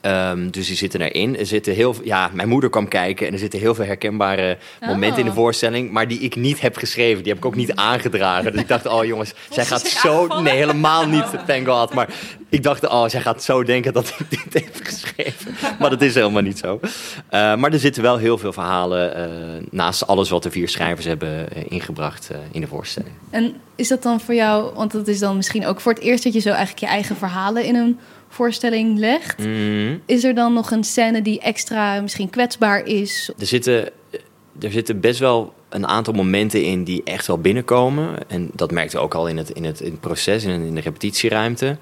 [0.00, 1.38] Ehm, dus die zitten erin.
[1.38, 5.18] Er zitten heel, ja, mijn moeder kwam kijken en er zitten heel veel herkenbare momenten
[5.18, 5.36] in de Oh.
[5.36, 7.22] voorstelling, maar die ik niet heb geschreven.
[7.22, 8.52] Die heb ik ook niet aangedragen.
[8.52, 10.40] Dus ik dacht, oh jongens, zij gaat zo.
[10.40, 11.94] Nee, helemaal niet, thank God.
[11.94, 12.08] Maar
[12.48, 15.54] ik dacht, oh, zij gaat zo denken dat ik dit heb geschreven.
[15.78, 16.80] Maar dat is helemaal niet zo.
[17.28, 19.28] Eh, maar er zitten wel heel veel verhalen eh,
[19.70, 23.12] naast alles wat de vier schrijvers hebben eh, ingebracht in de voorstelling.
[23.30, 26.24] En is dat dan voor jou, want dat is dan misschien ook voor het eerst
[26.24, 27.98] dat je zo eigenlijk je eigen verhalen in een
[28.30, 29.38] voorstelling legt.
[29.38, 29.96] Mhm.
[30.06, 33.32] Is er dan nog een scène die extra misschien kwetsbaar is?
[33.38, 33.90] Er zitten,
[34.60, 38.28] er zitten best wel een aantal momenten in die echt wel binnenkomen.
[38.28, 40.80] En dat merkte ook al in het, in het, in het proces, in, in de
[40.80, 41.76] repetitieruimte.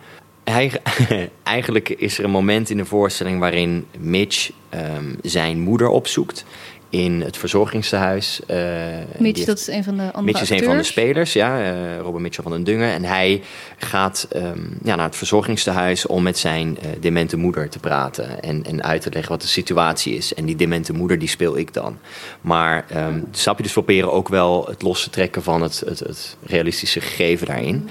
[1.43, 6.45] Eigenlijk is er een moment in de voorstelling waarin Mitch ehm, zijn moeder opzoekt
[6.91, 8.41] in het verzorgingstehuis.
[8.47, 10.83] Eh, die Mitch, heeft- dat is een van de andere Mitch is een van de
[10.83, 12.93] spelers, ja, eh Robert Mitchell van den Dungen.
[12.93, 13.43] En hij
[13.77, 18.43] gaat ehm, ja, naar het verzorgingstehuis om met zijn eh, demente moeder te praten.
[18.43, 20.35] En, en uit te leggen wat de situatie is.
[20.35, 21.99] En die demente moeder, die speel ik dan.
[22.41, 25.99] Maar ehm snap je, dus proberen ook wel het los te trekken van het, het,
[25.99, 27.89] het realistische gegeven daarin.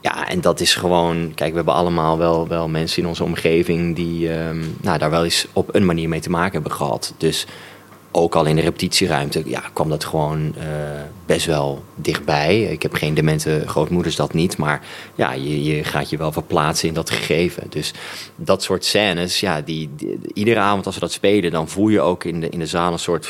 [0.00, 1.32] Ja, en dat is gewoon...
[1.34, 3.96] Kijk, we hebben allemaal wel, wel mensen in onze omgeving...
[3.96, 7.14] die ehm, nou, daar wel eens op een manier mee te maken hebben gehad.
[7.16, 7.46] Dus
[8.12, 10.64] ook al in de repetitieruimte ja, kwam dat gewoon eh,
[11.26, 12.62] best wel dichtbij.
[12.62, 14.56] Ik heb geen demente grootmoeders, dat niet.
[14.56, 17.66] Maar ja, je, je gaat je wel verplaatsen in dat gegeven.
[17.68, 17.92] Dus
[18.36, 19.90] dat soort scènes, ja, die,
[20.34, 21.50] iedere avond als we dat spelen...
[21.50, 23.28] dan voel je ook in de, in de zaal een soort...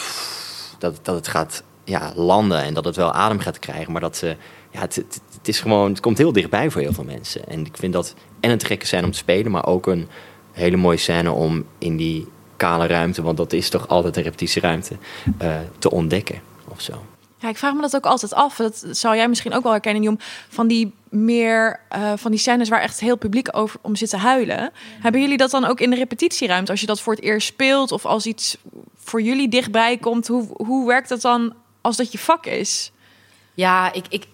[0.79, 3.93] dat, dat het gaat ja, landen en dat het wel adem gaat krijgen.
[3.93, 4.37] Maar dat ze...
[4.71, 7.49] Ja, het, het, is gewoon, het komt heel dichtbij voor heel veel mensen.
[7.49, 10.09] En ik vind dat en een gekke scène om te spelen, maar ook een
[10.53, 12.29] hele mooie scène om in die
[12.63, 14.97] kale ruimte, want dat is toch altijd een repetitieruimte,
[15.39, 16.93] eh, te ontdekken of zo.
[17.39, 18.57] Ja, ik vraag me dat ook altijd af.
[18.57, 20.19] Dat zou jij misschien ook wel herkennen, Jom.
[20.49, 24.17] Van die meer eh, van die scènes waar echt heel publiek over om zit te
[24.17, 24.71] huilen.
[25.01, 26.71] Hebben jullie dat dan ook in de repetitieruimte?
[26.71, 28.57] Als je dat voor het eerst speelt of als iets
[28.97, 32.93] voor jullie dichtbij komt, hoe, hoe werkt dat dan als dat je vak is?
[33.55, 34.27] Ja, ik, ik,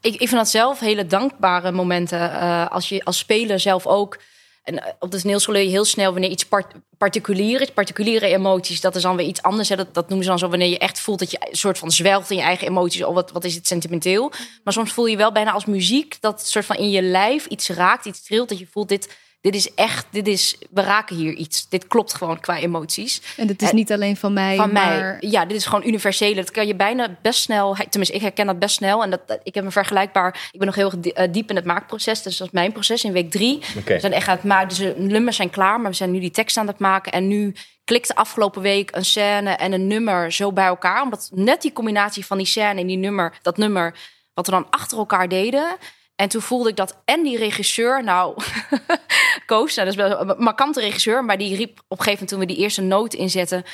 [0.00, 2.32] ik, ik vind dat zelf hele dankbare momenten.
[2.32, 4.18] eh, als je als speler zelf ook.
[4.68, 7.70] En eh, op de leer je heel snel wanneer iets part, particulier is.
[7.70, 9.68] Particuliere emoties, dat is dan weer iets anders.
[9.68, 9.76] Hè.
[9.76, 11.90] Dat, dat noemen ze dan zo wanneer je echt voelt dat je een soort van
[11.90, 13.04] zwelgt in je eigen emoties.
[13.04, 14.32] Of wat, wat is het sentimenteel.
[14.64, 17.68] Maar soms voel je wel bijna als muziek dat soort van in je lijf iets
[17.68, 18.48] raakt, iets trilt.
[18.48, 21.68] Dat je voelt, dit, dit is echt, dit is, we raken hier iets.
[21.68, 23.22] Dit klopt gewoon qua emoties.
[23.36, 25.00] En het is En- niet alleen van mij, Van maar...
[25.20, 25.30] mij.
[25.30, 26.34] Ja, dit is gewoon universele.
[26.34, 27.74] Dat kan je bijna best snel.
[27.74, 29.02] Tenminste, ik herken dat best snel.
[29.02, 30.48] En dat, dat- ik heb een vergelijkbaar.
[30.52, 32.22] Ik ben nog heel eh, diep in het maakproces.
[32.22, 33.58] Dus dat is mijn proces in week drie.
[33.84, 34.68] We zijn echt aan het maken.
[34.68, 37.12] Dus de nummers zijn klaar, maar we zijn nu die tekst aan het maken.
[37.12, 41.02] En nu klikte afgelopen week een scène en een nummer zo bij elkaar.
[41.02, 43.94] Omdat net die combinatie van die scène en die nummer, dat nummer,
[44.34, 45.76] wat we dan achter elkaar deden.
[46.18, 48.36] En toen voelde ik dat en die regisseur, nou,
[49.46, 52.28] Koos, nou, dat is wel een markante regisseur, maar die riep op een gegeven moment
[52.28, 53.64] toen we die eerste noot inzetten,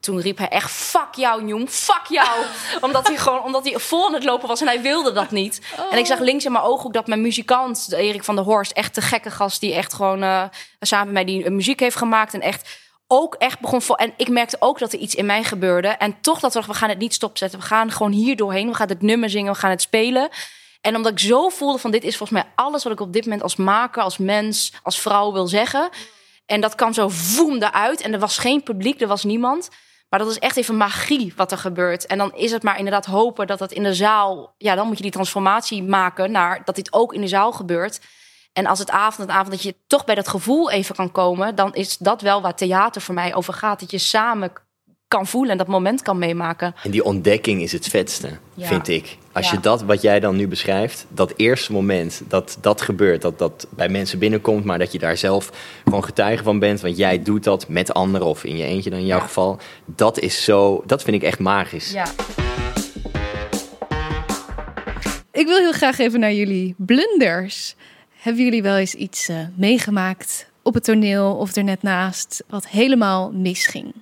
[0.00, 2.38] toen riep hij echt fuck jou, jong, fuck jou,
[2.80, 5.60] omdat hij gewoon omdat hij vol aan het lopen was en hij wilde dat niet.
[5.90, 8.94] En ik zag links in mijn ooghoek dat mijn muzikant, Erik van der Horst, echt
[8.94, 10.44] de gekke gast die echt gewoon eh,
[10.80, 13.96] samen met mij die eh, muziek heeft gemaakt en echt ook echt begon vol.
[13.96, 15.88] En ik merkte ook dat er iets in mij gebeurde.
[15.88, 17.58] En toch dat we we gaan het niet stopzetten.
[17.58, 18.68] We gaan gewoon hier doorheen.
[18.68, 19.52] We gaan het nummer zingen.
[19.52, 20.28] We gaan het spelen.
[20.84, 23.24] En omdat ik zo voelde van dit is volgens mij alles wat ik op dit
[23.24, 25.88] moment als maker, als mens, als vrouw wil zeggen.
[26.46, 28.00] En dat kwam zo voem eruit.
[28.00, 29.68] En er was geen publiek, er was niemand.
[30.08, 32.06] Maar dat is echt even magie wat er gebeurt.
[32.06, 34.54] En dan is het maar inderdaad hopen dat dat in de zaal...
[34.58, 38.00] Ja, dan moet je die transformatie maken naar dat dit ook in de zaal gebeurt.
[38.52, 41.54] En als het avond en avond dat je toch bij dat gevoel even kan komen...
[41.54, 43.80] dan is dat wel waar theater voor mij over gaat.
[43.80, 44.52] Dat je samen
[45.08, 46.74] kan voelen en dat moment kan meemaken.
[46.82, 48.66] En die ontdekking is het vetste, Ja.
[48.66, 49.18] vind ik.
[49.34, 53.38] Als je dat, wat jij dan nu beschrijft, dat eerste moment dat dat gebeurt, dat
[53.38, 55.50] dat bij mensen binnenkomt, maar dat je daar zelf
[55.84, 58.98] gewoon getuige van bent, want jij doet dat met anderen of in je eentje dan
[58.98, 61.92] in jouw geval, dat is zo, dat vind ik echt magisch.
[61.92, 62.06] Ja.
[65.32, 67.74] Ik wil heel graag even naar jullie blunders.
[68.16, 72.68] Hebben jullie wel eens iets eh, meegemaakt op het toneel of er net naast wat
[72.68, 73.94] helemaal misging?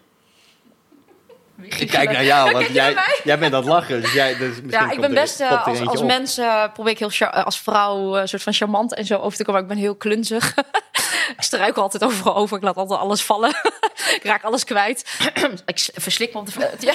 [1.64, 4.01] Ik kijk naar jou, want jij, jij bent aan het lachen.
[4.01, 6.92] Dus jij, dus misschien Ja, ik ben best eh, er als, als mens eh, probeer
[6.92, 9.53] ik heel char- eh, als vrouw een soort van charmant en zo over te komen.
[9.53, 10.55] Maar ik ben heel klunzig.
[11.37, 12.57] ik struikel altijd overal over.
[12.57, 13.51] Ik laat altijd alles vallen.
[14.18, 15.18] ik raak alles kwijt.
[15.66, 16.70] ik verslik me op de.
[16.79, 16.94] Ja.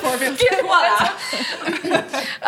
[0.00, 1.07] Voilà.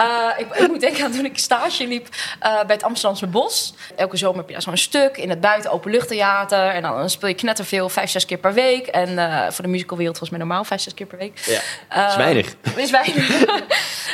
[0.00, 2.08] Eh, ik, ik moet denken aan toen ik stage liep
[2.38, 3.74] eh, bij het Amsterdamse Bos.
[3.96, 6.68] Elke zomer heb je daar zo'n stuk in het buiten openluchttheater.
[6.68, 8.86] En dan speel je knetterveel vijf, zes keer per week.
[8.86, 11.38] En eh, voor de musicalwereld was het mij normaal vijf, zes keer per week.
[11.38, 12.08] Ja.
[12.08, 12.54] Is weinig.
[12.76, 13.44] Is weinig.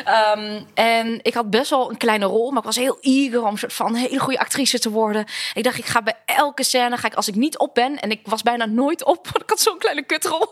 [0.05, 3.53] Ehm, en ik had best wel een kleine rol, maar ik was heel eager om
[3.53, 5.25] een soort van hele goede actrice te worden.
[5.55, 8.11] Ik dacht, ik ga bij elke scène, ga ik als ik niet op ben, en
[8.11, 10.49] ik was bijna nooit op, want ik had zo'n kleine kutrol.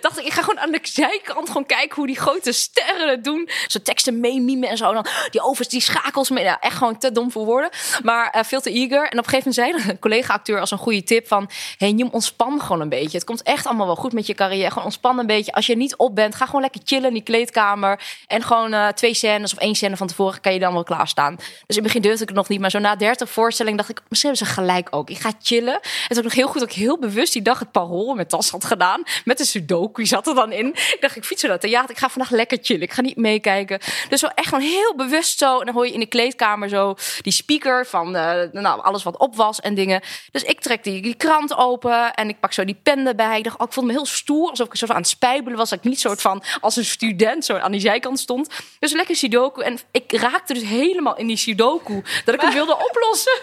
[0.00, 3.24] dacht ik, ik ga gewoon aan de zijkant gewoon kijken hoe die grote sterren het
[3.24, 3.48] doen.
[3.66, 4.20] Zo teksten
[4.60, 5.02] en zo.
[5.30, 6.44] Die overs, die schakels mee.
[6.44, 7.70] Ja, echt gewoon te dom voor woorden.
[8.02, 9.02] Maar eh, veel te eager.
[9.02, 11.50] En op een gegeven moment zei een collega-acteur als een goede tip van...
[11.78, 13.16] Hey, ontspan gewoon een beetje.
[13.16, 14.68] Het komt echt allemaal wel goed met je carrière.
[14.68, 15.52] Gewoon ontspan een beetje.
[15.52, 18.00] Als je niet op bent, ga gewoon lekker chillen in die kleedkamer.
[18.26, 21.36] En gewoon eh, twee scènes of één scène van tevoren kan je dan wel klaarstaan.
[21.36, 22.60] Dus in het begin durfde ik het nog niet.
[22.60, 25.10] Maar zo na 30 voorstellingen dacht ik, misschien hebben ze gelijk ook.
[25.10, 25.74] Ik ga chillen.
[25.74, 28.28] Het is ook nog heel goed dat ik heel bewust die dag het parool met
[28.28, 29.02] tas had gedaan.
[29.24, 30.66] Met de sudoku zat er dan in.
[30.66, 31.90] Ik dacht, ik fiets naar het theater.
[31.90, 32.82] Ik ga vandaag lekker chillen.
[32.82, 33.80] Ik ga niet meekijken.
[34.08, 35.58] Dus wel gewoon heel bewust zo.
[35.58, 39.16] En dan hoor je in de kleedkamer zo die speaker van eh, nou, alles wat
[39.16, 40.00] op was en dingen.
[40.30, 43.38] Dus ik trek die, die krant open en ik pak zo die pen erbij.
[43.38, 44.50] Ik dacht, oh, ik voelde me heel stoer.
[44.50, 45.70] Alsof ik zo aan het spijbelen was.
[45.70, 48.48] Dat ik niet soort van als een student zo aan die zijkant stond.
[48.78, 49.62] Dus lekker sudoku.
[49.62, 52.02] En ik raakte dus helemaal in die sudoku.
[52.24, 53.40] Dat ik hem wilde oplossen.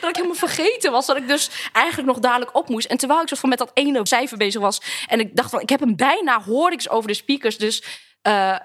[0.00, 1.06] Dat ik helemaal vergeten was.
[1.06, 2.86] Dat ik dus eigenlijk nog dadelijk op moest.
[2.86, 4.80] En terwijl ik zo van met dat ene cijfer bezig was.
[5.06, 7.58] En ik dacht van, ik heb hem bijna, hoorde ik over de speakers.
[7.58, 7.82] Dus
[8.22, 8.56] eh,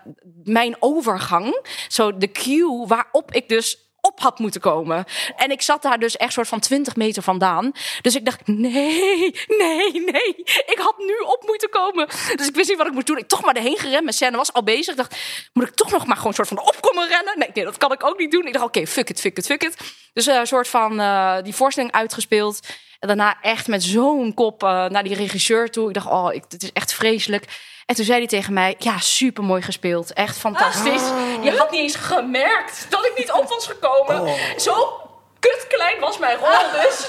[0.44, 1.68] mijn overgang.
[1.88, 5.06] Zo de cue waarop ik dus op had moeten komen.
[5.36, 7.72] En ik zat daar dus echt soort van 20 meter vandaan.
[8.02, 10.36] Dus ik dacht, nee, nee, nee.
[10.66, 12.08] Ik had nu op moeten komen.
[12.36, 13.18] Dus ik wist niet wat ik moest doen.
[13.18, 14.04] Ik toch maar erheen gerend.
[14.04, 14.88] Mijn scène was al bezig.
[14.88, 15.16] Ik dacht,
[15.54, 17.40] moet ik toch nog maar gewoon soort van op komen rennen?
[17.40, 18.46] Nee, nee, dat kan ik ook niet doen.
[18.48, 19.78] Ik dacht, oké, fuck it, fuck it, fuck it.
[20.14, 22.60] Dus eh, een soort van eh, die voorstelling uitgespeeld.
[23.00, 25.88] En daarna echt met zo'n kop eh, naar die regisseur toe.
[25.88, 27.46] Ik dacht, oh, dit is echt vreselijk.
[27.86, 30.14] En toen zei hij tegen mij, ja, super mooi gespeeld.
[30.14, 31.02] Echt fantastisch.
[31.44, 34.36] Je had niet eens gemerkt dat ik niet op was gekomen.
[34.58, 35.00] Zo
[35.46, 37.08] kut klein was mijn rol dus.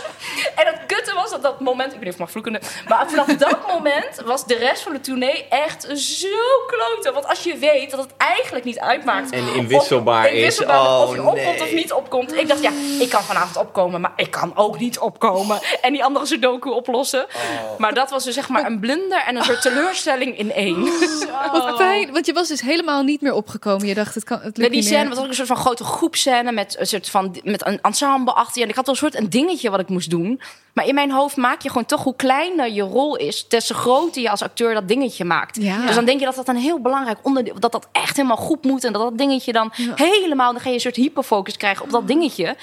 [0.56, 1.92] En het kutte was dat dat moment...
[1.92, 2.60] Ik weet niet of ik mag vloeken.
[2.88, 6.28] Maar vanaf dat moment was de rest van de tournee echt zo
[6.66, 7.12] kloten.
[7.12, 9.30] Want als je weet dat het eigenlijk niet uitmaakt...
[9.30, 10.32] En of- inwisselbaar is.
[10.36, 12.34] inwisselbaar of je Oh, opkomt of niet opkomt.
[12.36, 12.70] Ik dacht, ja,
[13.00, 15.60] ik kan vanavond opkomen, maar ik kan ook niet opkomen.
[15.80, 17.24] En die andere sudoku oplossen.
[17.24, 17.78] Oh.
[17.78, 20.84] Maar dat was dus zeg maar een blunder en een soort teleurstelling in één.
[21.52, 23.86] Wat fijn, want je was dus helemaal niet meer opgekomen.
[23.86, 25.56] Je dacht, het, kan, het lukt Nee, die niet scène was ook een soort van
[25.56, 28.62] grote groepscène met een soort van met een ensemble achter je.
[28.62, 30.40] En ik had wel een soort een dingetje wat ik moest doen.
[30.72, 33.74] Maar in mijn hoofd maak je gewoon toch hoe kleiner je rol is, des te
[33.74, 35.56] groter je als acteur dat dingetje maakt.
[35.62, 35.86] Ja.
[35.86, 38.64] Dus dan denk je dat dat een heel belangrijk onderdeel, dat dat echt helemaal goed
[38.64, 41.90] moet en dat dat dingetje dan helemaal, dan ga je een soort hyperfocus krijgen op
[41.90, 42.56] dat dingetje.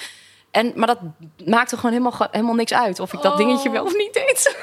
[0.52, 0.99] En, maar dat
[1.45, 3.38] maakte gewoon helemaal, helemaal niks uit of ik dat Oh.
[3.38, 4.56] dingetje wel of niet deed.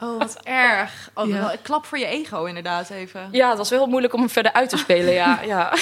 [0.00, 1.10] Oh, wat erg.
[1.14, 1.34] Oh, Ja.
[1.38, 3.28] wel een klap voor je ego inderdaad even.
[3.32, 5.12] Ja, het was wel moeilijk om hem verder uit te spelen.
[5.14, 5.72] Ja, ja.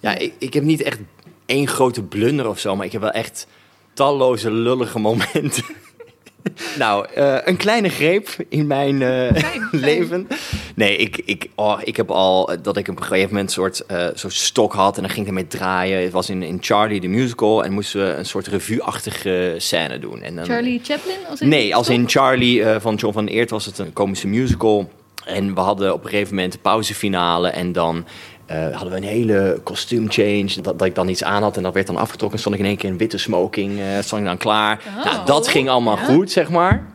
[0.00, 0.98] Ja, ik, ik heb niet echt
[1.46, 3.46] één grote blunder of zo, maar ik heb wel echt
[3.94, 5.64] talloze lullige momenten.
[6.78, 10.28] nou, eh, een kleine greep in mijn eh, leven.
[10.74, 13.52] Nee, ik, ik, oh, ik heb al eh, dat ik op een gegeven moment een
[13.54, 13.84] soort
[14.18, 16.02] zo'n stok had en dan ging ik ermee draaien.
[16.02, 20.22] Het was in, in Charlie de musical en moesten we een soort revue-achtige scène doen.
[20.22, 21.16] En dan, Charlie Chaplin?
[21.30, 24.90] Als ik- Nee, als in Charlie van John van Eert was het een komische musical.
[25.24, 27.48] En we hadden op een gegeven moment de pauzefinale.
[27.48, 28.04] En dan
[28.46, 30.62] eh, hadden we een hele costuumchange.
[30.62, 32.38] Dat, dat ik dan iets aan had en dat werd dan afgetrokken.
[32.38, 33.80] Stond ik in één keer in witte smoking.
[33.80, 34.82] eh stond ik dan klaar.
[35.04, 36.94] Nou, dat ging allemaal goed, zeg maar.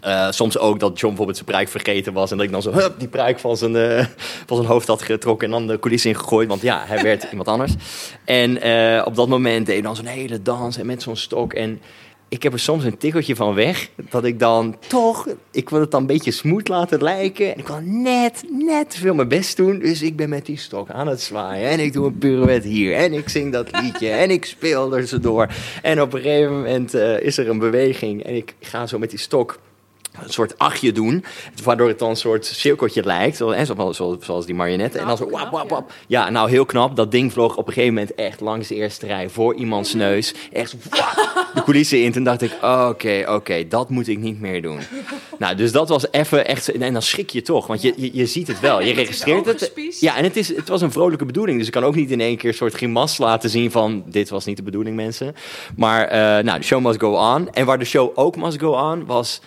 [0.00, 2.30] Eh, soms ook dat John bijvoorbeeld zijn pruik vergeten was.
[2.30, 3.72] En dat ik dan zo hup, die pruik van zijn,
[4.46, 5.46] van zijn hoofd had getrokken.
[5.46, 6.48] En dan de coulissen ingegooid.
[6.48, 7.72] Want ja, hij werd iemand anders.
[8.24, 8.56] En
[9.04, 10.78] op dat moment deed hij dan zo'n hele dans.
[10.78, 11.52] En met zo'n stok.
[11.52, 11.80] En
[12.34, 13.88] ik heb er soms een tikkeltje van weg.
[14.10, 17.52] Dat ik dan toch, ik wil het dan een beetje smooth laten lijken.
[17.52, 19.78] En ik wil net, net veel mijn best doen.
[19.78, 21.68] Dus ik ben met die stok aan het zwaaien.
[21.68, 22.94] En ik doe een pirouette hier.
[22.94, 24.08] En ik zing dat liedje.
[24.08, 25.48] En ik speel er zo door.
[25.82, 28.24] En op een gegeven moment eh, is er een beweging.
[28.24, 29.58] En ik ga zo met die stok
[30.22, 31.24] een soort achtje doen.
[31.64, 33.36] Waardoor het dan een soort cirkeltje lijkt.
[33.36, 35.00] Zoals, die marionetten.
[35.00, 35.92] En dan zo wap, wap, wap.
[36.06, 36.96] Ja, nou heel knap.
[36.96, 40.34] Dat ding vloog op een gegeven moment echt langs de eerste rij voor iemands neus.
[40.52, 42.12] Echt wap, de coulissen in.
[42.12, 44.78] Toen dacht ik, oké, oké, dat moet ik niet meer doen.
[45.38, 46.72] Nou, dus dat was even echt...
[46.72, 48.82] En dan schrik je toch, want je, je, je ziet het wel.
[48.84, 49.72] Je registreert het.
[50.00, 51.58] Ja, en het, is, het was een vrolijke bedoeling.
[51.58, 54.04] Dus ik kan ook niet in één keer een soort grimas laten zien van...
[54.06, 55.34] dit was niet de bedoeling, mensen.
[55.76, 57.52] Maar, eh, nou, de show must go on.
[57.52, 59.40] En waar de show ook must go on was...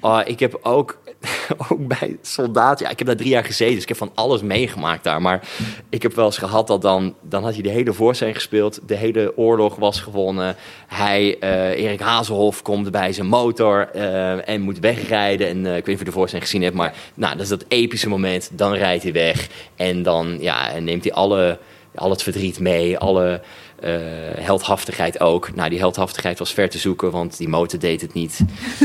[0.00, 0.98] Ah, ik heb ook,
[1.68, 4.42] ook bij soldaat, ja, ik heb daar drie jaar gezeten, dus ik heb van alles
[4.42, 5.22] meegemaakt daar.
[5.22, 5.48] Maar
[5.88, 8.94] ik heb wel eens gehad dat dan, dan had hij de hele voorzijn gespeeld, de
[8.94, 10.56] hele oorlog was gewonnen.
[10.86, 15.48] Hij, eh, Erik Hazelhoff, komt bij zijn motor eh, en moet wegrijden.
[15.48, 17.48] En eh, ik weet niet of je de voorzijn gezien hebt, maar nou, dat is
[17.48, 18.50] dat epische moment.
[18.52, 21.58] Dan rijdt hij weg en dan ja, neemt hij alle,
[21.94, 23.40] al het verdriet mee, alle
[23.80, 23.92] eh,
[24.40, 25.54] heldhaftigheid ook.
[25.54, 28.40] Nou, die heldhaftigheid was ver te zoeken, want die motor deed het niet.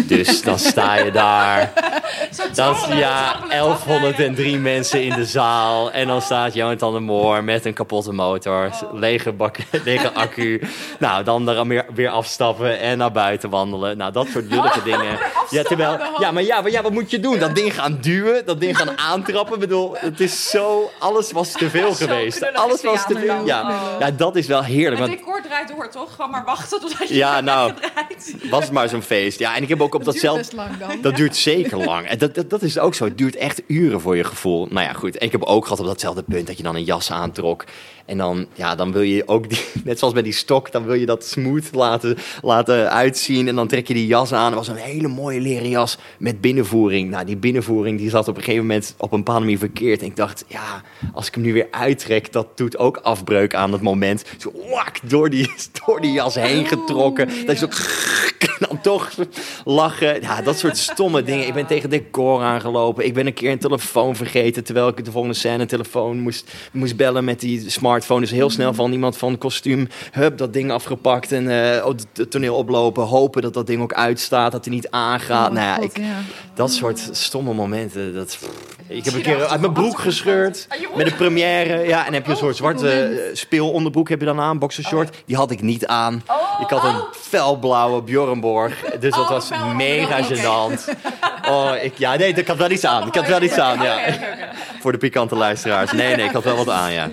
[0.07, 1.73] Dus dan sta je daar.
[2.53, 5.91] Dan, ja, 1103 mensen in de zaal.
[5.91, 8.69] En dan staat Jonathan de Moor met een kapotte motor.
[8.91, 10.61] Lege, bak, lege accu.
[10.99, 13.97] Nou, dan er weer, weer afstappen en naar buiten wandelen.
[13.97, 15.17] Nou, dat soort lullige dingen.
[15.49, 17.39] Ja, terwijl, ja, maar ja, maar ja, wat moet je doen?
[17.39, 19.53] Dat ding gaan duwen, dat ding gaan aantrappen.
[19.53, 20.91] Ik bedoel, het is zo...
[20.99, 22.53] Alles was te veel geweest.
[22.53, 23.45] Alles was te veel.
[23.45, 25.01] Ja, ja, dat is wel heerlijk.
[25.01, 26.15] Het Want decor draait door, toch?
[26.15, 27.73] Gewoon maar wachten totdat je Ja, nou.
[27.73, 28.35] draait.
[28.49, 29.39] was het maar zo'n feest.
[29.39, 30.41] Ja, en ik heb ook op datzelfde...
[30.41, 31.01] best lang dan.
[31.01, 32.07] Dat duurt zeker lang.
[32.07, 33.05] En dat, dat, dat is ook zo.
[33.05, 34.67] Het duurt echt uren voor je gevoel.
[34.69, 35.17] Nou ja, goed.
[35.17, 37.65] En ik heb ook gehad op datzelfde punt dat je dan een jas aantrok.
[38.05, 40.93] En dan, ja, dan wil je ook, die, net zoals bij die stok, dan wil
[40.93, 43.47] je dat smooth laten, laten uitzien.
[43.47, 44.45] En dan trek je die jas aan.
[44.45, 47.09] Het was een hele mooie leren jas met binnenvoering.
[47.09, 50.01] Nou, die binnenvoering die zat op een gegeven moment op een bepaalde manier verkeerd.
[50.01, 50.81] En ik dacht, ja,
[51.13, 54.23] als ik hem nu weer uittrek, dat doet ook afbreuk aan het moment.
[54.37, 54.51] Zo
[55.03, 55.51] door die,
[55.85, 57.29] door die jas heen getrokken.
[57.45, 57.67] Dat je zo
[58.67, 59.11] dan toch
[59.65, 60.21] lachen.
[60.21, 61.47] Ja, dat soort stomme dingen.
[61.47, 63.05] Ik ben tegen decor aangelopen.
[63.05, 64.63] Ik ben een keer een telefoon vergeten.
[64.63, 68.21] Terwijl ik de volgende scène een telefoon moest, moest bellen met die smartphone.
[68.21, 69.87] Dus heel snel van iemand van kostuum.
[70.11, 71.31] Hup, dat ding afgepakt.
[71.31, 71.45] En
[71.85, 73.03] op het toneel oplopen.
[73.03, 74.51] Hopen dat dat ding ook uitstaat.
[74.51, 75.51] Dat hij niet aangaat.
[75.51, 75.91] nou ja, ik,
[76.53, 78.13] dat soort stomme momenten.
[78.13, 78.39] Dat,
[78.87, 80.67] ik heb een keer uit mijn broek gescheurd.
[80.95, 81.87] Met een première.
[81.87, 84.59] Ja, en heb je een soort zwarte eh, speelonderbroek heb je dan aan.
[84.59, 85.23] Boxershort.
[85.25, 86.23] Die had ik niet aan.
[86.59, 88.79] Ik had een felblauwe Bjornborg.
[88.99, 90.83] Dus dat was mega gênant.
[91.49, 93.07] Oh, ik, ja, nee, ik had wel iets aan.
[93.07, 93.99] Ik had wel iets aan, ja.
[94.79, 95.91] Voor de pikante luisteraars.
[95.91, 97.09] Nee, nee, ik had wel wat aan, ja.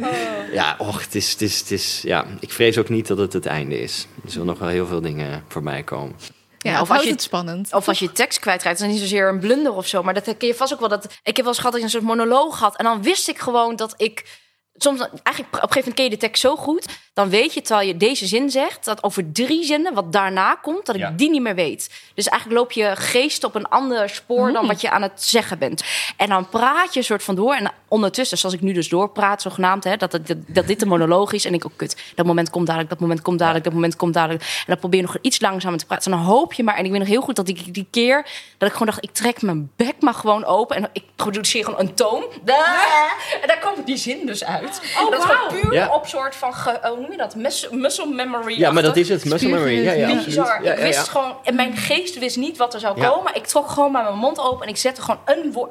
[0.53, 2.25] Ja, och, het is, het is, het is, ja.
[2.41, 4.07] Ik vrees ook niet dat het het einde is.
[4.25, 6.15] Er zullen nog wel heel veel dingen voorbij komen.
[6.63, 7.73] Ja, of of als je- het spannend.
[7.75, 10.03] Of als je je tekst kwijtraakt, dan is het niet zozeer een blunder of zo.
[10.03, 10.89] Maar dat ken je vast ook wel.
[10.89, 12.77] Dat, ik heb wel eens gehad dat ik een soort monoloog had.
[12.77, 14.39] En dan wist ik gewoon dat ik...
[14.83, 16.87] Soms, eigenlijk op een gegeven moment ken je de tekst zo goed.
[17.15, 18.85] Dan weet je, terwijl je deze zin zegt...
[18.85, 21.11] dat over drie zinnen, wat daarna komt, dat ik Ja.
[21.11, 21.91] die niet meer weet.
[22.15, 24.53] Dus eigenlijk loop je geest op een ander spoor...
[24.53, 25.83] dan wat je aan het zeggen bent.
[26.17, 27.55] En dan praat je een soort van door.
[27.55, 29.85] En ondertussen, zoals ik nu dus doorpraat, zogenaamd...
[29.85, 31.45] Hè, dat, dat dit de monoloog is.
[31.45, 33.65] En ik ook, kut, dat moment komt dadelijk, dat moment komt dadelijk...
[33.65, 34.43] dat moment komt dadelijk.
[34.43, 36.13] En dan probeer je nog iets langzamer te praten.
[36.13, 36.77] En dan hoop je maar...
[36.77, 38.27] En ik weet nog heel goed dat ik die keer...
[38.59, 40.77] dat ik gewoon dacht, ik trek mijn bek maar gewoon open...
[40.77, 42.25] en ik produceer gewoon een toon.
[43.41, 44.70] En daar komt die zin dus uit.
[44.79, 45.89] Oh, En dat is gewoon puur Ja.
[45.95, 46.55] op soort van...
[46.55, 47.35] Ge, oh, hoe noem je dat?
[47.35, 48.59] Mus- muscle memory.
[48.59, 49.25] Ja, maar dat is het.
[49.25, 49.83] Muscle memory.
[49.85, 50.23] Ja, ja.
[50.25, 50.63] Bizar.
[50.63, 53.09] Ja, ik ja, wist gewoon, en mijn geest wist niet wat er zou Ja.
[53.09, 53.35] komen.
[53.35, 55.71] Ik trok gewoon maar mijn mond open en ik zette gewoon een woord.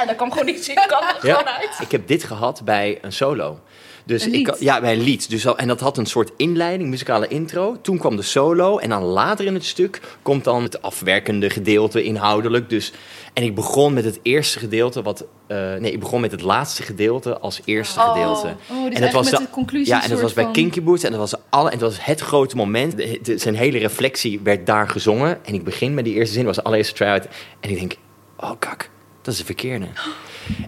[0.00, 1.70] En dan kwam gewoon iets in kan er Ja, gewoon uit.
[1.80, 3.58] ik heb dit gehad bij een solo.
[4.06, 5.30] Dus ik, ja, bij een lied.
[5.30, 7.76] Dus, al- en dat had een soort inleiding, muzikale intro.
[7.82, 8.78] Toen kwam de solo.
[8.78, 12.70] En dan later in het stuk komt dan het afwerkende gedeelte inhoudelijk.
[12.70, 12.92] Dus,
[13.32, 15.02] en ik begon met het eerste gedeelte.
[15.02, 18.08] Wat, eh, nee, ik begon met het laatste gedeelte als eerste Oh.
[18.12, 18.46] gedeelte.
[18.70, 19.88] Oh, dus en dat was met de- de conclusie.
[19.94, 21.02] Ja, en dat was bij van- Kinky Boots.
[21.02, 22.96] En dat was, alle, en dat was het grote moment.
[22.96, 25.44] De- de- zijn hele reflectie werd daar gezongen.
[25.44, 26.44] En ik begin met die eerste zin.
[26.44, 27.26] Dat was de allereerste try-out.
[27.60, 27.96] En ik denk,
[28.36, 28.90] oh kak,
[29.22, 29.86] dat is de verkeerde.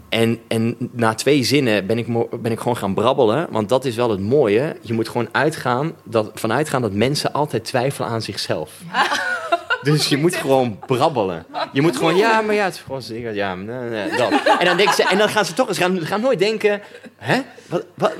[0.08, 2.06] En, en na twee zinnen ben ik,
[2.42, 3.46] ben ik gewoon gaan brabbelen.
[3.50, 4.76] Want dat is wel het mooie.
[4.80, 8.70] Je moet gewoon uitgaan dat, vanuit gaan dat mensen altijd twijfelen aan zichzelf.
[9.82, 11.46] Dus je moet gewoon brabbelen.
[11.72, 14.32] Je moet gewoon, ja, maar ja, het is gewoon zeker, ja, nee, nee, dat.
[14.58, 16.80] En dan, denken ze, en dan gaan ze toch, ze gaan, gaan nooit denken,
[17.16, 18.12] hè, wat, wat,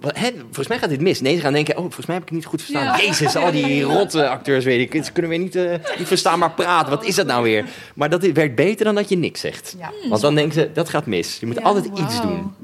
[0.00, 1.20] hè, volgens mij gaat dit mis.
[1.20, 2.84] Nee, ze gaan denken, oh, volgens mij heb ik het niet goed verstaan.
[2.84, 2.96] Ja.
[2.96, 6.90] Jezus, al die rotte acteurs, weet ik, ze kunnen weer niet, eh, niet verstaanbaar praten.
[6.90, 7.64] Wat is dat nou weer?
[7.94, 9.76] Maar dat werkt beter dan dat je niks zegt.
[10.08, 11.36] Want dan denken ze, dat gaat mis.
[11.40, 12.28] Je moet altijd iets wauw.
[12.28, 12.54] doen.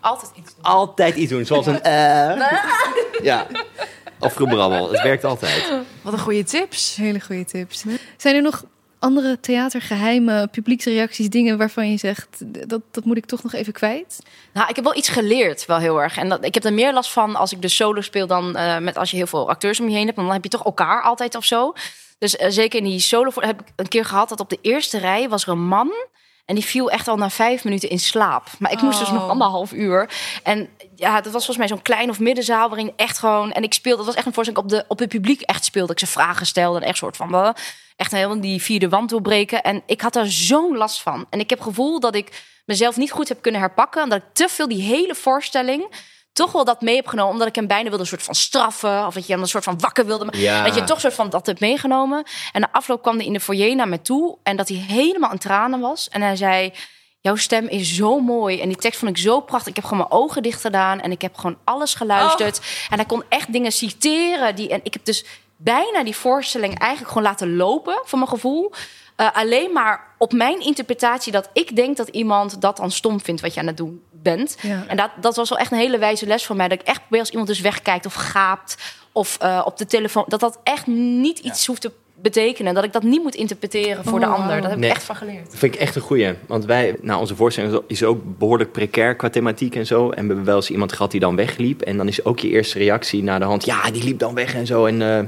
[0.00, 0.64] Altijd iets doen.
[0.64, 2.40] Altijd iets doen, zoals een eh.
[3.22, 3.46] Ja.
[4.18, 4.92] Of gebrabbel.
[4.92, 5.72] Het werkt altijd.
[6.02, 6.96] Wat een goede tips.
[6.96, 7.84] Hele goede tips.
[8.16, 8.64] Zijn er nog
[9.06, 12.28] andere theatergeheimen, publieksreacties, dingen waarvan je zegt
[12.68, 14.18] dat, dat moet ik toch nog even kwijt?
[14.52, 16.16] Nou, ik heb wel iets geleerd, wel heel erg.
[16.16, 18.78] En dat, ik heb er meer last van als ik de solo speel dan eh,
[18.78, 20.16] met als je heel veel acteurs om je heen hebt.
[20.16, 21.72] Dan heb je toch elkaar altijd of zo.
[22.18, 24.98] Dus eh, zeker in die solo heb ik een keer gehad dat op de eerste
[24.98, 25.92] rij was er een man.
[26.46, 28.46] En die viel echt al na vijf minuten in slaap.
[28.58, 29.30] Maar ik moest dus nog Oh.
[29.30, 30.10] anderhalf uur.
[30.42, 33.52] En ja, dat was volgens mij zo'n klein of middenzaal waarin echt gewoon.
[33.52, 35.92] En ik speelde, dat was echt een voorstelling op, de, op het publiek echt speelde.
[35.92, 37.54] Ik ze vragen stelde en echt soort van.
[37.96, 39.62] Echt helemaal die vierde wand doorbreken.
[39.62, 41.26] En ik had daar zo'n last van.
[41.30, 44.02] En ik heb het gevoel dat ik mezelf niet goed heb kunnen herpakken.
[44.02, 45.94] En dat ik te veel die hele voorstelling
[46.36, 47.32] toch wel dat mee heb genomen.
[47.32, 49.06] Omdat ik hem bijna wilde een soort van straffen.
[49.06, 50.26] Of dat je hem een soort van wakker wilde.
[50.30, 50.64] Ja.
[50.64, 52.24] Dat je toch soort van dat hebt meegenomen.
[52.52, 54.38] En de afloop kwam hij in de foyer naar me toe.
[54.42, 56.08] En dat hij helemaal in tranen was.
[56.08, 56.72] En hij zei...
[57.20, 58.60] Jouw stem is zo mooi.
[58.60, 59.68] En die tekst vond ik zo prachtig.
[59.68, 61.00] Ik heb gewoon mijn ogen dicht gedaan.
[61.00, 62.60] En ik heb gewoon alles geluisterd.
[62.90, 64.54] En hij kon echt dingen citeren.
[64.54, 65.24] Die, en ik heb dus
[65.56, 68.00] bijna die voorstelling eigenlijk gewoon laten lopen.
[68.04, 68.72] Voor mijn gevoel.
[69.16, 73.40] Eh, alleen maar op mijn interpretatie dat ik denk dat iemand dat dan stom vindt
[73.40, 74.56] wat je aan het doen bent.
[74.62, 74.84] Ja.
[74.86, 76.68] En dat, dat was wel echt een hele wijze les voor mij.
[76.68, 78.76] Dat ik echt probeer als iemand dus wegkijkt of gaapt
[79.12, 80.24] of eh, op de telefoon.
[80.28, 82.74] Dat dat echt niet iets hoeft te betekenen.
[82.74, 84.60] Dat ik dat niet moet interpreteren voor de Oh, ander.
[84.60, 84.88] Dat heb Nee.
[84.90, 85.44] ik echt van geleerd.
[85.50, 86.32] Dat vind ik echt een goeie.
[86.46, 90.10] Want wij, nou, onze voorstelling is ook behoorlijk precair qua thematiek en zo.
[90.10, 91.80] En we hebben wel eens iemand gehad die dan wegliep.
[91.82, 93.64] En dan is ook je eerste reactie naar de hand.
[93.64, 94.86] Ja, die liep dan weg en zo.
[94.86, 95.24] En eh,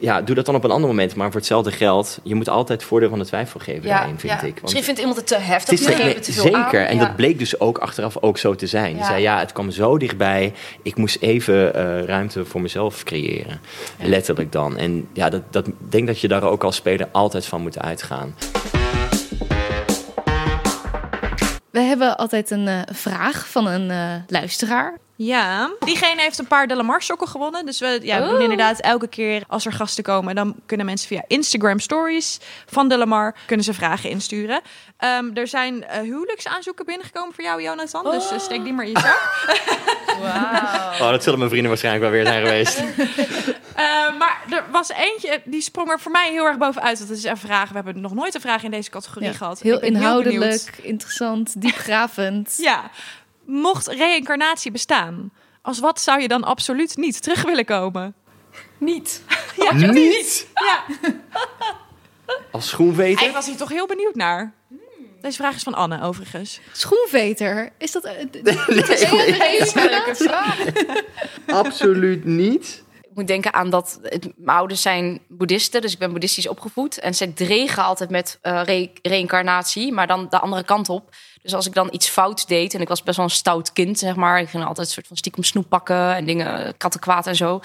[0.00, 1.14] ja, doe dat dan op een ander moment.
[1.14, 4.40] Maar voor hetzelfde geld, je moet altijd voordeel van de twijfel geven daarin, vind ik.
[4.40, 5.70] Want Misschien vindt iemand het te heftig.
[5.70, 6.58] het is te- geven we te veel zeker.
[6.80, 6.86] aan.
[6.86, 7.00] En Ja.
[7.04, 8.96] dat bleek dus ook achteraf ook zo te zijn.
[8.96, 9.04] Ja.
[9.04, 10.52] zei, ja, het kwam zo dichtbij.
[10.82, 13.60] Ik moest even eh, ruimte voor mezelf creëren.
[14.02, 14.76] Letterlijk dan.
[14.76, 17.78] En ja, dat, dat ik denk dat je daar ook als speler altijd van moet
[17.78, 18.34] uitgaan.
[21.90, 24.98] Hebben altijd een eh, vraag van een eh, luisteraar.
[25.16, 27.66] Ja, diegene heeft een paar Delamar sokken gewonnen.
[27.66, 28.42] Dus we, ja, we doen Oh.
[28.42, 33.34] inderdaad elke keer als er gasten komen, dan kunnen mensen via Instagram stories van Delamar
[33.46, 34.60] kunnen ze vragen insturen.
[34.96, 38.10] Ehm, er zijn eh, huwelijksaanzoeken binnengekomen voor jou, Jonathan.
[38.10, 39.46] Dus eh, steek die maar in je zak.
[41.00, 42.82] Oh, dat zullen mijn vrienden waarschijnlijk wel weer zijn geweest.
[43.80, 46.98] Eh, maar er was eentje, die sprong er voor mij heel erg bovenuit.
[46.98, 47.68] Dat is een vraag.
[47.68, 49.60] We hebben nog nooit een vraag in deze categorie Ja, gehad.
[49.60, 52.54] heel inhoudelijk, interessant, diepgravend.
[52.70, 52.90] Ja,
[53.44, 58.14] mocht reïncarnatie bestaan, als wat zou je dan absoluut niet terug willen komen?
[58.78, 59.22] Niet.
[59.64, 60.46] Ja, Niet?
[60.54, 60.84] ja.
[62.52, 63.26] Als schoenveter?
[63.26, 64.52] Ik was hier toch heel benieuwd naar.
[65.20, 66.60] Deze vraag is van Anne, overigens.
[66.72, 68.04] Schoenveter, is dat...
[68.04, 68.56] eh, d- d-
[71.46, 72.82] Absoluut niet.
[73.20, 74.00] Moet denken aan dat
[74.36, 76.98] mijn ouders zijn boeddhisten, dus ik ben boeddhistisch opgevoed.
[76.98, 81.14] En ze dregen altijd met re- reïncarnatie, maar dan de andere kant op.
[81.42, 83.98] Dus als ik dan iets fout deed, en ik was best wel een stout kind,
[83.98, 84.40] zeg maar.
[84.40, 87.60] Ik ging altijd een soort van stiekem snoep pakken en dingen, kattenkwaad en zo.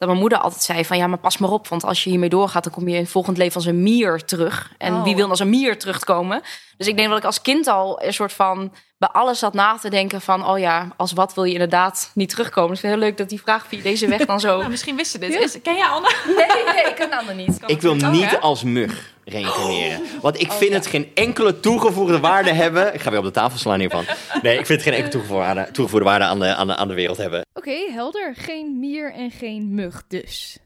[0.00, 1.68] Dat mijn moeder altijd zei van, ja, maar pas maar op.
[1.68, 4.24] Want als je hiermee doorgaat, dan kom je in het volgend leven als een mier
[4.24, 4.72] terug.
[4.78, 5.02] En Oh.
[5.04, 6.42] wie wil als een mier terugkomen?
[6.76, 9.76] Dus ik denk dat ik als kind al een soort van bij alles zat na
[9.78, 10.46] te denken van...
[10.46, 12.70] oh ja, als wat wil je inderdaad niet terugkomen.
[12.70, 14.56] Dus ik vind het heel leuk dat die vraag via deze weg dan zo...
[14.58, 15.34] Nou, misschien wisten dit.
[15.34, 16.14] Is, ken jij Anne?
[16.26, 17.58] Nee, nee, ik kan de ander niet.
[17.66, 20.00] Ik wil ook, niet als mug reïncarneren.
[20.20, 22.94] Want ik vind het geen enkele toegevoegde waarde hebben.
[22.94, 24.04] Ik ga weer op de tafel slaan hiervan.
[24.42, 26.88] Nee, ik vind het geen enkele toegevoegde waarde, toegevoegde waarde aan, de, aan, de, aan
[26.88, 27.46] de wereld hebben.
[27.54, 28.34] Oké, helder.
[28.36, 30.58] Geen mier en geen mug dus.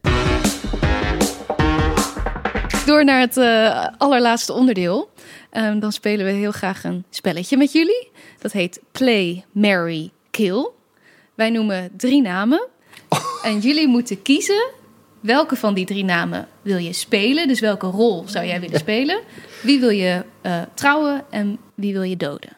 [2.85, 5.09] Door naar het eh, allerlaatste onderdeel.
[5.49, 8.11] Ehm, dan spelen we heel graag een spelletje met jullie.
[8.39, 10.69] Dat heet Play, Marry, Kill.
[11.35, 12.67] Wij noemen drie namen.
[13.43, 14.69] En jullie moeten kiezen
[15.25, 17.47] welke van die drie namen wil je spelen.
[17.47, 19.21] Dus welke rol zou jij willen spelen?
[19.61, 22.49] Wie wil je eh, trouwen en wie wil je doden?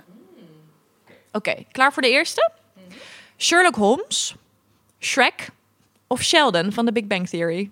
[1.31, 2.51] Oké, klaar voor de eerste?
[3.37, 4.35] Sherlock Holmes,
[4.99, 5.49] Shrek
[6.07, 7.69] of Sheldon van de Big Bang Theory?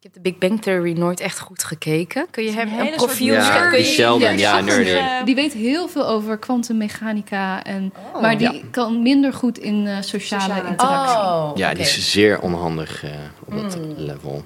[0.00, 2.26] Ik heb de Big Bang Theory nooit echt goed gekeken.
[2.30, 4.90] Kun je hem een profiel Ja, die Sheldon, ja, nerdy.
[4.90, 8.20] Eh, Die weet heel veel over kwantummechanica, en, Oh.
[8.22, 11.16] maar die kan minder goed in eh, sociale, Sociale interactie.
[11.18, 13.10] Oh, Ja, die is zeer onhandig eh,
[13.44, 14.44] op dat level.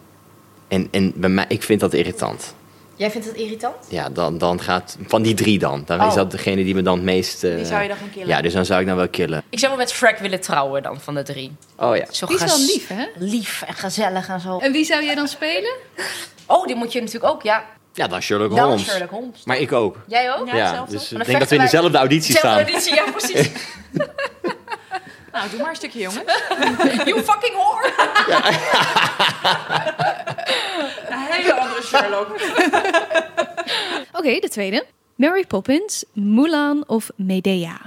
[0.68, 2.54] En, en bij mij, ik vind dat irritant.
[2.96, 3.74] Jij vindt het irritant?
[3.88, 4.96] Ja, dan, dan gaat...
[5.06, 5.82] Van die drie dan.
[5.86, 6.14] Dan is Oh.
[6.14, 7.44] dat degene die me dan het meest...
[7.44, 8.28] eh, die zou je dan gaan killen?
[8.28, 9.42] Ja, dus dan zou ik dan wel killen.
[9.50, 11.56] Ik zou wel met Shrek willen trouwen dan, van de drie.
[11.76, 12.04] Oh ja.
[12.10, 13.04] Zo Die is wel lief, hè?
[13.18, 14.58] Lief en gezellig en zo.
[14.58, 15.72] En wie zou jij dan spelen?
[16.46, 17.64] Oh, die moet je natuurlijk ook, ja.
[17.92, 18.84] Ja, dan Sherlock Dan Holmes.
[18.90, 19.44] Sherlock Holmes.
[19.44, 19.96] Maar ik ook.
[20.06, 20.46] Jij ook?
[20.46, 22.72] Ja, Ja, dus ik denk dat we in dezelfde auditie Zelfde staan.
[22.74, 23.50] editie, ja precies.
[25.32, 26.24] Nou, doe maar een stukje, jongens.
[27.08, 27.90] you fucking whore!
[31.44, 32.28] Een hele andere Sherlock.
[34.18, 34.84] Oké, de tweede.
[35.14, 37.80] Mary Poppins, Mulan of Medea?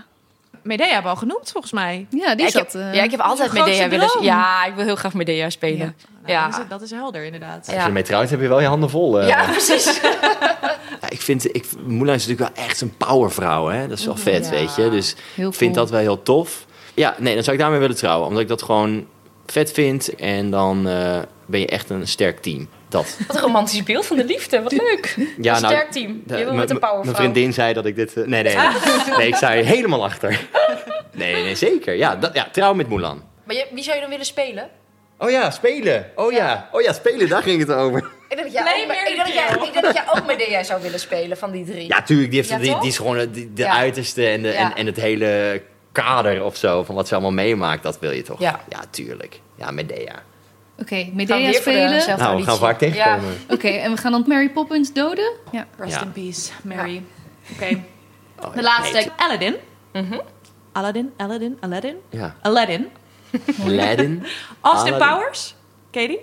[0.63, 2.07] Medea hebben we al genoemd, volgens mij.
[2.09, 2.81] Ja, die Ja, ik, heb, zat...
[2.81, 4.09] eh, ja, ik heb altijd Medea willen...
[4.21, 5.95] Ja, ik wil heel graag Medea spelen.
[6.21, 6.49] Nou, Ja.
[6.49, 7.57] Dat, is, dat is helder, inderdaad.
[7.57, 9.19] Als je Ja, ermee trouwt, heb je wel je handen vol.
[9.21, 9.27] eh.
[9.27, 9.99] ja precies.
[11.01, 13.87] Ja, ik vind, ik, Mulan is natuurlijk wel echt een powervrouw, hè.
[13.87, 14.51] Dat is wel vet, Ja.
[14.51, 14.89] weet je.
[14.89, 15.83] Dus Heel ik vind cool.
[15.85, 16.65] dat wel heel tof.
[16.93, 18.27] Ja, nee, dan zou ik daarmee willen trouwen.
[18.27, 19.07] Omdat ik dat gewoon
[19.45, 20.15] vet vind.
[20.15, 22.67] En dan eh, ben je echt een sterk team.
[22.95, 23.17] Dat.
[23.27, 24.61] Wat een romantisch beeld van de liefde.
[24.61, 25.15] Wat leuk.
[25.17, 26.23] Ja, een nou, sterk team.
[26.27, 27.03] Je wil met een powervrouw.
[27.03, 28.17] Mijn vriendin zei dat ik dit...
[28.17, 28.67] eh, nee, nee, nee.
[29.17, 30.39] Nee, ik sta hier helemaal achter.
[31.11, 31.93] Nee, nee, zeker.
[31.95, 33.23] Ja, dat, ja trouw met Mulan.
[33.43, 34.69] Maar je, wie zou je dan willen spelen?
[35.17, 36.11] Oh ja, spelen.
[36.15, 36.69] Oh ja.
[36.71, 37.99] Oh ja, spelen, daar ging het over.
[38.29, 40.25] Ik denk dat jij, ook, met- ik denk dat jij, ik denk dat jij ook
[40.25, 41.87] Medea zou willen spelen van die drie.
[41.87, 42.29] Ja, tuurlijk.
[42.31, 43.73] Die, heeft, Ja, die, is gewoon de, de Ja.
[43.75, 44.55] uiterste en, de, Ja.
[44.55, 46.83] en, en het hele kader of zo.
[46.83, 48.39] Van wat ze allemaal meemaakt, dat wil je toch?
[48.39, 48.59] Ja.
[48.69, 49.39] ja tuurlijk.
[49.55, 50.13] Ja, Medea.
[50.79, 51.89] Oké, we Medea spelen.
[51.89, 52.53] Nou, we gaan auditie.
[52.53, 53.33] vaak tegenkomen.
[53.49, 55.31] Oké, en we gaan dan Mary Poppins doden?
[55.51, 55.65] Ja.
[55.77, 56.01] Rest Ja.
[56.01, 57.03] in peace, Mary.
[57.53, 57.83] Oké.
[58.41, 58.93] Oh, De laatste.
[58.97, 59.09] nee.
[59.17, 59.55] Aladdin.
[59.93, 60.19] Mhm.
[60.71, 61.95] Aladdin, Aladdin, Aladdin.
[62.09, 62.35] Ja.
[62.41, 62.87] Aladdin.
[63.65, 64.23] Aladdin.
[64.61, 65.17] Austin Aladdin.
[65.17, 65.55] Powers.
[65.91, 66.19] Katie?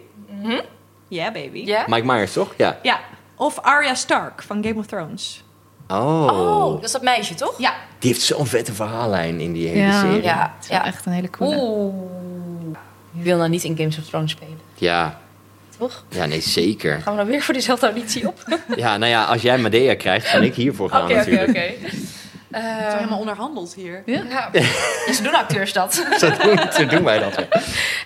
[1.09, 1.59] Yeah, baby.
[1.65, 1.85] Ja?
[1.89, 2.55] Mike Myers, toch?
[2.57, 2.79] Ja.
[2.83, 3.01] Ja.
[3.37, 5.45] Of Arya Stark van Game of Thrones.
[5.89, 6.27] Oh.
[6.31, 7.55] Oh, dat is dat meisje, toch?
[7.59, 7.75] Ja.
[7.99, 10.01] Die heeft zo'n vette verhaallijn in die hele Ja.
[10.01, 10.23] serie.
[10.23, 10.85] Ja, Het is wel ja.
[10.87, 11.57] echt een hele coole.
[11.61, 11.95] Oeh.
[13.13, 14.59] Wie wil nou niet in Games of Thrones spelen?
[14.75, 15.21] Ja.
[15.79, 16.05] Toch?
[16.09, 17.01] Ja, nee, zeker.
[17.01, 18.39] Gaan we dan weer voor dezelfde auditie op?
[18.47, 21.49] Oké, Ja, nou ja, als jij Medea krijgt, kan ik hiervoor gaan oké, natuurlijk.
[21.49, 21.59] oké.
[22.53, 24.03] Het Ehm, is helemaal onderhandeld hier.
[24.07, 24.23] Ja?
[24.29, 24.51] Ja.
[25.07, 25.95] Ja, ze doen acteurs dat.
[26.21, 27.37] Zo doen, zo doen wij dat.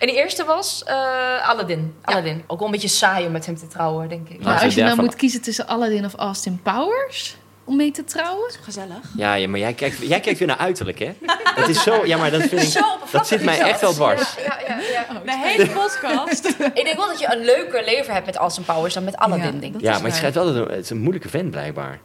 [0.00, 1.94] En die eerste was eh, Aladdin.
[2.02, 2.42] Aladdin.
[2.46, 4.30] Ook wel een beetje saai om met hem te trouwen, denk ik.
[4.30, 7.36] Nou, Maar als als je je nou moet kiezen tussen Aladdin of Austin Powers
[7.66, 8.50] om mee te trouwen?
[8.62, 8.98] Gezellig.
[9.16, 11.12] Ja, ja, maar jij kijkt, jij kijkt weer naar uiterlijk, hè?
[11.56, 12.06] Dat is zo...
[12.06, 12.84] Ja, maar dat vind ik...
[13.10, 14.34] Dat zit mij echt wel dwars.
[14.46, 15.20] Ja, ja, ja.
[15.24, 16.46] De hele podcast.
[16.74, 19.44] Ik denk wel dat je een leuker leven hebt met Austin Powers dan met Aladdin,
[19.44, 19.72] Ja, denk ik.
[19.72, 21.98] dat Ja, maar het schijnt wel dat het, een moeilijke vent, blijkbaar.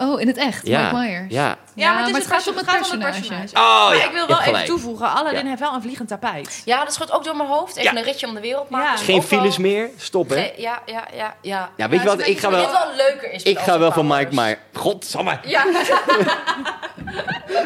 [0.00, 0.66] Oh, in het echt?
[0.66, 0.82] Ja.
[0.82, 1.24] Mike Myers?
[1.34, 1.56] Ja.
[1.74, 3.20] Ja, maar het, is maar het gaat om het personage.
[3.20, 3.54] personage.
[3.56, 5.10] Oh, maar ja, ik wil wel even toevoegen.
[5.10, 5.48] Aladdin Ja.
[5.48, 6.62] heeft wel een vliegend tapijt.
[6.64, 7.76] Ja, dat schoot ook door mijn hoofd.
[7.76, 7.98] Even Ja.
[7.98, 8.86] een ritje om de wereld maken.
[8.90, 8.96] Ja.
[8.96, 10.36] Dus Geen wel- files meer, stop, hè?
[10.36, 11.70] Ge- Ja, ja, ja, ja.
[11.76, 12.26] Ja, weet je wat?
[12.26, 12.62] Ik ga wel...
[12.62, 14.28] dat het wel leuker is Ik ga wel van Mike.
[14.34, 14.58] Myers.
[14.72, 15.38] Godsamme.
[15.46, 15.64] Ja,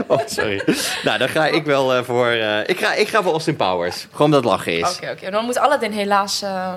[0.07, 0.63] Oh, sorry.
[1.05, 2.27] nou, dan ga ik wel eh, voor...
[2.29, 4.07] eh, ik, ga, ik ga voor Austin Powers.
[4.11, 4.97] Gewoon omdat het lachen is.
[4.97, 5.31] oké, oké.
[5.31, 6.43] Dan moet Aladdin helaas...
[6.43, 6.73] eh,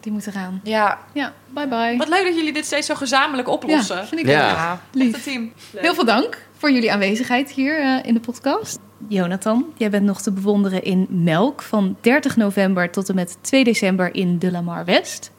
[0.00, 0.60] Die moet eraan.
[0.64, 1.94] ja, Ja, bye bye.
[1.96, 4.06] Wat leuk dat jullie dit steeds zo gezamenlijk Ja, oplossen.
[4.06, 4.48] vind ik Ja.
[4.48, 4.80] ja.
[4.92, 5.12] Lief.
[5.12, 5.52] Het team.
[5.76, 8.78] Heel veel dank voor jullie aanwezigheid hier eh, in de podcast.
[9.08, 13.64] Jonathan, jij bent nog te bewonderen in Melk van 30 november tot en met 2
[13.64, 15.30] december in De La Mar West.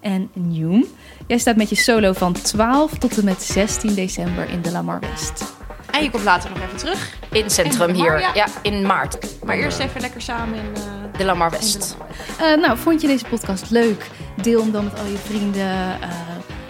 [0.00, 0.84] En Njoem,
[1.26, 4.82] jij staat met je solo van 12 tot en met 16 december in De La
[4.82, 5.54] Mar West.
[5.96, 7.14] En je komt later nog even terug.
[7.32, 8.20] In het centrum In hier.
[8.20, 8.30] ja.
[8.34, 9.18] Ja, in maart.
[9.44, 10.70] Maar eerst even lekker samen in...
[10.74, 11.96] eh, De Lamar West.
[12.38, 14.06] de- Eh, nou, vond je deze podcast leuk?
[14.42, 15.70] Deel hem dan met al je vrienden.
[16.00, 16.08] eh,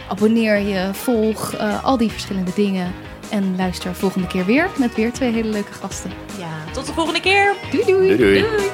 [0.09, 2.93] abonneer je, volg, eh, al die verschillende dingen.
[3.31, 6.11] En luister volgende keer weer met weer twee hele leuke gasten.
[6.39, 7.55] Ja, tot de volgende keer.
[7.70, 8.16] Doei doei!
[8.16, 8.41] Doei doei.
[8.57, 8.70] Doei.